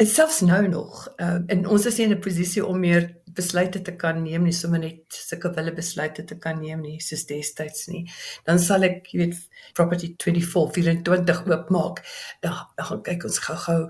[0.00, 3.82] En selfs nou nog, uh, en ons is nie in 'n posisie om meer besluite
[3.82, 7.88] te kan neem nie, sommer net sulke wille besluite te kan neem nie, soos destyds
[7.88, 8.02] nie.
[8.46, 9.38] Dan sal ek, jy weet,
[9.78, 12.02] property 24 24 oopmaak.
[12.44, 13.80] Dan dan gaan kyk ons gou-gou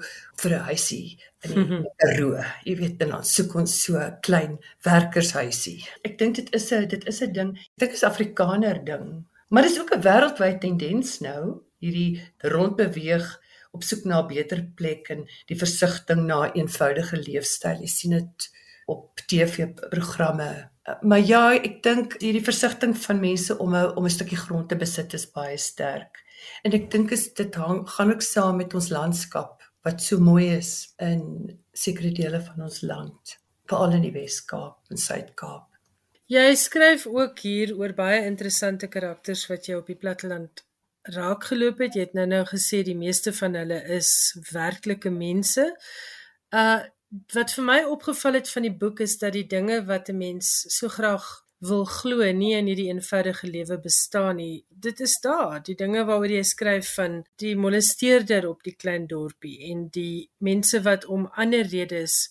[0.42, 1.84] vir 'n huisie in die mhm.
[1.96, 2.44] Karoo.
[2.64, 5.84] Jy weet, dan soek ons so 'n klein werkershuisie.
[6.04, 7.56] Ek dink dit is 'n dit is 'n ding.
[7.56, 9.26] Ek dink is Afrikaner ding.
[9.48, 13.40] Maar dis ook 'n wêreldwye tendens nou, hierdie rondbeweeg
[13.72, 17.80] op soek na 'n beter plek en die versigtiging na 'n eenvoudige leefstyl.
[17.80, 18.50] Jy sien dit
[18.94, 20.50] op TV-programme.
[21.06, 24.76] Maar ja, ek dink hierdie versigtiging van mense om 'n om 'n stukkie grond te
[24.76, 26.22] besit is baie sterk.
[26.64, 30.56] En ek dink is dit hang gaan ook saam met ons landskap wat so mooi
[30.56, 33.36] is in sekere dele van ons land,
[33.66, 35.66] veral in die Wes-Kaap en Suid-Kaap.
[36.30, 40.62] Jy skryf ook hier oor baie interessante karakters wat jy op die platteland
[41.02, 41.96] raakgeloop het.
[41.96, 44.12] Jy het nou-nou gesê die meeste van hulle is
[44.52, 45.66] werklike mense.
[46.54, 46.80] Uh
[47.34, 50.64] wat vir my opgeval het van die boek is dat die dinge wat 'n mens
[50.68, 54.64] so graag wil glo nie in hierdie eenvoudige lewe bestaan nie.
[54.68, 59.58] Dit is daar, die dinge waaroor jy skryf van die molesteerder op die klein dorpie
[59.70, 62.30] en die mense wat om ander redes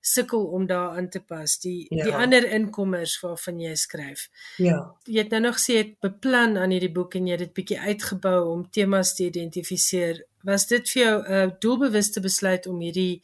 [0.00, 2.04] sukkel om daaraan te pas die ja.
[2.04, 4.28] die ander inkommers waarvan jy skryf.
[4.56, 4.78] Ja.
[5.04, 7.80] Jy het nou nog sê jy beplan aan hierdie boek en jy het dit bietjie
[7.80, 10.24] uitgebou om temas te identifiseer.
[10.48, 13.20] Was dit vir jou 'n uh, doelbewuste besluit om hierdie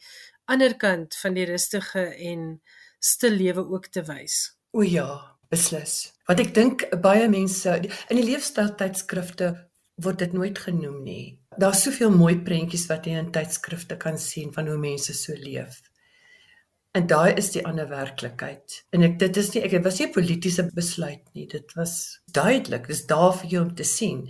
[0.47, 2.61] ander kant van die rustige en
[2.99, 4.57] stil lewe ook te wys?
[4.71, 6.13] O ja, beslis.
[6.27, 9.53] Want ek dink baie mense in die leefstyl tydskrifte
[10.03, 11.37] word dit nooit genoem nie.
[11.57, 15.79] Daar's soveel mooi prentjies wat jy in tydskrifte kan sien van hoe mense so leef.
[16.97, 18.81] En daai is die ander werklikheid.
[18.93, 21.47] En ek dit is nie ek was nie 'n politieke besluit nie.
[21.47, 22.87] Dit was duidelik.
[22.87, 24.29] Dis daar vir jou om te sien.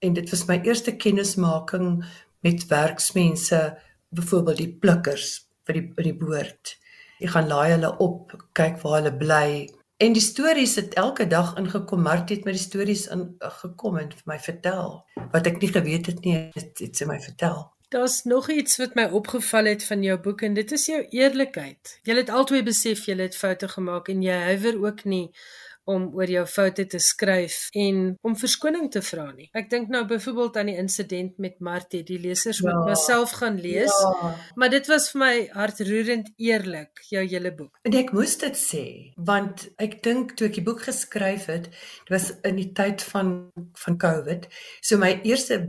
[0.00, 2.04] En dit was my eerste kennismaking
[2.42, 3.78] met werksmense,
[4.10, 6.76] byvoorbeeld die plikkers vir die die boord.
[7.20, 9.50] Jy gaan laai hulle op, kyk waar hulle bly,
[9.98, 14.12] En die stories het elke dag ingekom, maar dit met die stories in gekom en
[14.14, 14.92] vir my vertel
[15.32, 17.64] wat ek nie geweet het nie, dit het sy my vertel.
[17.90, 21.96] Daar's nog iets wat my opgeval het van jou boek en dit is jou eerlikheid.
[22.06, 25.24] Jy het altyd besef jy het foute gemaak en jy huiwer ook nie
[25.88, 29.48] om oor jou foute te skryf en om verskoning te vra nie.
[29.56, 33.34] Ek dink nou byvoorbeeld aan die insident met Martie, die lesers moet ja, maar self
[33.40, 33.94] gaan lees.
[34.04, 34.32] Ja.
[34.60, 37.80] Maar dit was vir my hartroerend eerlik, jou hele boek.
[37.88, 38.84] En ek moes dit sê,
[39.16, 43.36] want ek dink toe ek die boek geskryf het, dit was in die tyd van
[43.78, 44.48] van COVID.
[44.84, 45.60] So my eerste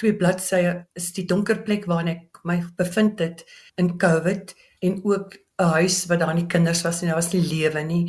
[0.00, 3.44] twee bladsye is die donker plek waarin ek my bevind het
[3.80, 4.54] in COVID
[4.86, 8.04] en ook 'n huis wat daar nie kinders was nie, daar was nie lewe nie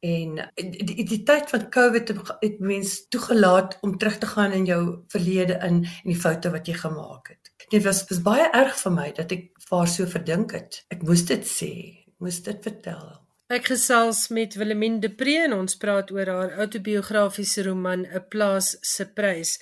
[0.00, 4.64] en die, die, die tyd van Covid het mense toegelaat om terug te gaan in
[4.68, 4.82] jou
[5.12, 7.52] verlede in en die foute wat jy gemaak het.
[7.70, 10.84] Dit was was baie erg vir my dat ek vaar so verdink het.
[10.88, 11.72] Ek moes dit sê,
[12.08, 13.10] ek moes dit vertel.
[13.50, 18.76] Ek gesels met Willemien de Pre en ons praat oor haar autobiografiese roman 'n plaas
[18.80, 19.58] se prys.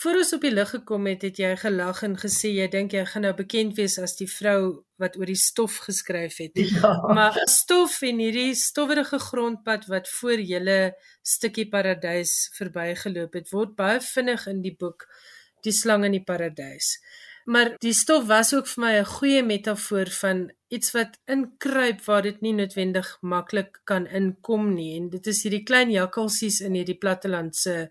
[0.00, 3.02] Voor ons op die lig gekom het, het jy gelag en gesê jy dink jy
[3.04, 6.56] gaan nou bekend wees as die vrou wat oor die stof geskryf het.
[6.70, 6.94] Ja.
[7.04, 10.78] Maar stof en hierdie stowwerige grondpad wat voor julle
[11.20, 15.04] stukkie paradys verbygeloop het, word baie vinnig in die boek
[15.60, 16.94] Die slang in die paradys.
[17.44, 20.38] Maar die stof was ook vir my 'n goeie metafoor van
[20.68, 25.64] iets wat inkruip waar dit nie noodwendig maklik kan inkom nie en dit is hierdie
[25.64, 27.90] klein jakkalsies in hierdie plattelandse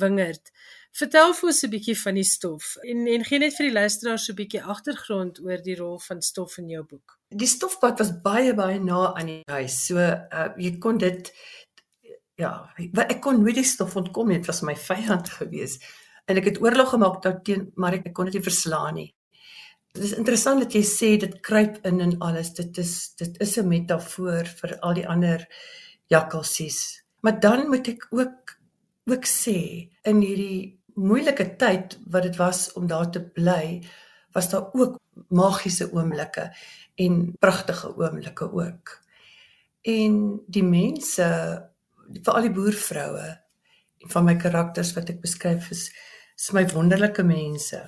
[0.00, 0.52] wingerd.
[0.96, 4.24] Vertel vir ons 'n bietjie van die stof en en gee net vir die luisteraars
[4.24, 7.18] so 'n bietjie agtergrond oor die rol van stof in jou boek.
[7.30, 9.86] Die stofpad was baie baie na aan die huis.
[9.86, 11.32] So uh, jy kon dit
[12.38, 14.38] ja, ek kon nooit die stof ontkom nie.
[14.38, 15.78] Dit was my vyand gewees.
[16.26, 19.14] En ek het oorlog gemaak teen maar ek, ek kon dit nie verslaan nie.
[19.92, 22.52] Dit is interessant dat jy sê dit kruip in en alles.
[22.54, 25.46] Dit is dit is 'n metafoor vir al die ander
[26.08, 27.02] jakkalsies.
[27.20, 28.58] Maar dan moet ek ook
[29.08, 33.82] ook sê in hierdie moeilike tyd wat dit was om daar te bly,
[34.34, 34.98] was daar ook
[35.34, 36.48] magiese oomblikke
[36.94, 38.98] en pragtige oomblikke ook.
[39.82, 41.26] En die mense,
[42.22, 43.28] veral die boervroue
[44.12, 45.88] van my karakters wat ek beskryf is,
[46.38, 47.80] is my wonderlike mense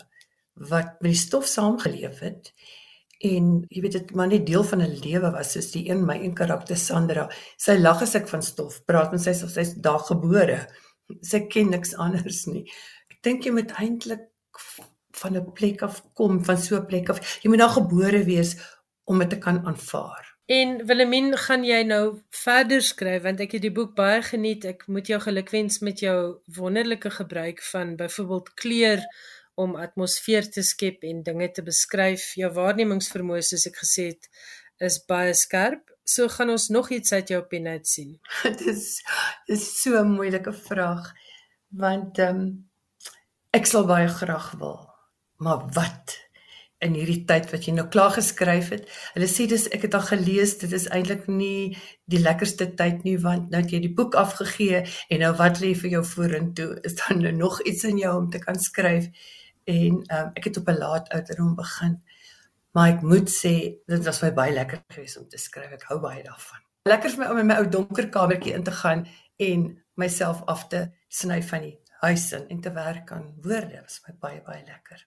[0.71, 2.51] wat met die stof saamgeleef het
[3.25, 6.17] en jy weet dit maar net deel van 'n lewe was soos die een my
[6.21, 7.29] een karakter Sandra.
[7.57, 10.67] Sy lag as ek van stof praat met sy soos sy's daar gebore.
[11.21, 12.65] Sy ken niks anders nie
[13.21, 14.29] dink jy moet eintlik
[15.21, 17.41] van 'n plek af kom, van so 'n plek af.
[17.43, 18.57] Jy moet daar gebore wees
[19.05, 20.31] om dit te kan aanvaar.
[20.47, 24.64] En Willemien, gaan jy nou verder skryf want ek het die boek baie geniet.
[24.64, 29.05] Ek moet jou gelukwens met jou wonderlike gebruik van byvoorbeeld kleur
[29.55, 32.33] om atmosfeer te skep en dinge te beskryf.
[32.35, 34.29] Jou waarnemingsvermoë soos ek gesê het
[34.79, 35.87] is baie skerp.
[36.05, 38.18] So gaan ons nog iets uit jou pen uit sien.
[38.43, 39.05] Dit is
[39.47, 41.12] dis so 'n moeilike vraag
[41.68, 42.70] want ehm um,
[43.51, 44.77] Ek sal baie graag wil.
[45.43, 46.13] Maar wat
[46.87, 48.85] in hierdie tyd wat jy nou klaar geskryf het?
[49.17, 51.75] Hulle sê dis ek het al gelees, dit is eintlik nie
[52.13, 55.73] die lekkerste tyd nie want nou het jy die boek afgegee en nou wat lê
[55.81, 56.77] vir jou vorentoe?
[56.87, 59.11] Is daar nou nog iets in jou om te kan skryf?
[59.67, 61.99] En um, ek het op 'n laat ouderdom begin.
[62.71, 65.75] Maar ek moet sê dit was my baie lekker geweest om te skryf.
[65.75, 66.63] Ek hou baie daarvan.
[66.87, 70.69] Lekker vir my om in my ou donker kamertjie in te gaan en myself af
[70.69, 74.65] te sny van die huis in en te werk aan woorde was my baie baie
[74.67, 75.07] lekker.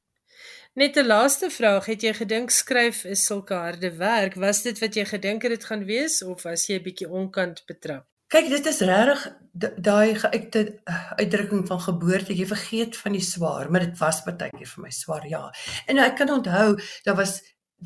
[0.73, 4.33] Net 'n laaste vraag, het jy gedink skryf is sulke harde werk?
[4.35, 7.63] Was dit wat jy gedink het dit gaan wees of was jy 'n bietjie onkant
[7.65, 8.05] betrap?
[8.27, 9.21] Kyk, dit is regtig
[9.77, 12.33] daai geuite uh, uitdrukking van geboorte.
[12.33, 15.51] Jy vergeet van die swaar, maar dit was baie keer vir my swaar, ja.
[15.85, 17.41] En ek kan onthou, daar was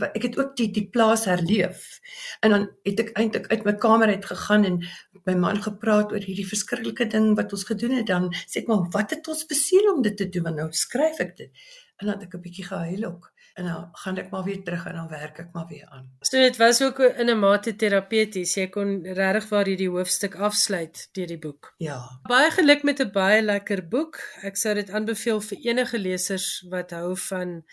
[0.05, 1.99] ek het ook die die plaas herleef.
[2.39, 4.79] En dan het ek eintlik uit my kamer uit gegaan en
[5.27, 8.07] my man gepraat oor hierdie verskriklike ding wat ons gedoen het.
[8.07, 10.47] Dan sê ek maar, wat het ons besiel om dit te doen?
[10.49, 11.67] Want nou skryf ek dit.
[11.97, 13.31] En dan het ek 'n bietjie gehuil ook.
[13.57, 16.05] En dan gaan ek maar weer terug en dan werk ek maar weer aan.
[16.21, 18.53] So dit was ook in 'n mate terapeuties.
[18.53, 21.73] Jy kon regtig waar hierdie hoofstuk afsluit deur die boek.
[21.77, 22.19] Ja.
[22.23, 24.19] Baie geluk met 'n baie lekker boek.
[24.41, 27.63] Ek sou dit aanbeveel vir enige lesers wat hou van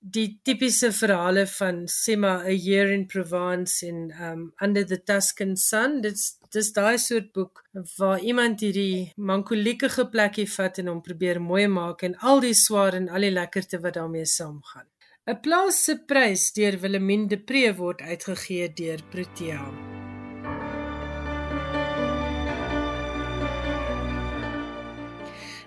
[0.00, 6.00] die tipiese verhale van Sema a year in Provence in um under the Tuscan sun.
[6.00, 7.62] Dit's dis daai soort boek
[7.98, 12.96] waar iemand hierdie mankolieke plekkie vat en hom probeer mooi maak en al die swaar
[12.98, 14.88] en al die lekkerte wat daarmee saamgaan.
[15.28, 19.89] 'n plaas se prys deur Willemien de Pre word uitgegee deur Protea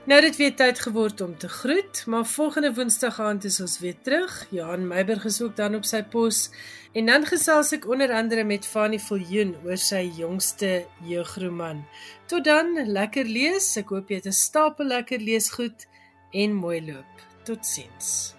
[0.03, 3.95] Nou dit weer tyd geword om te groet, maar volgende Woensdag aand is ons weer
[4.01, 4.47] terug.
[4.51, 6.49] Johan Meiberg is ook dan op sy pos
[6.91, 11.85] en dan gesels ek onder andere met Fanny Viljoen oor sy jongste jeugroman.
[12.27, 13.77] Tot dan, lekker lees.
[13.79, 15.87] Ek hoop jy het 'n stapel lekker leesgoed
[16.35, 17.27] en mooi loop.
[17.47, 18.35] Totsiens.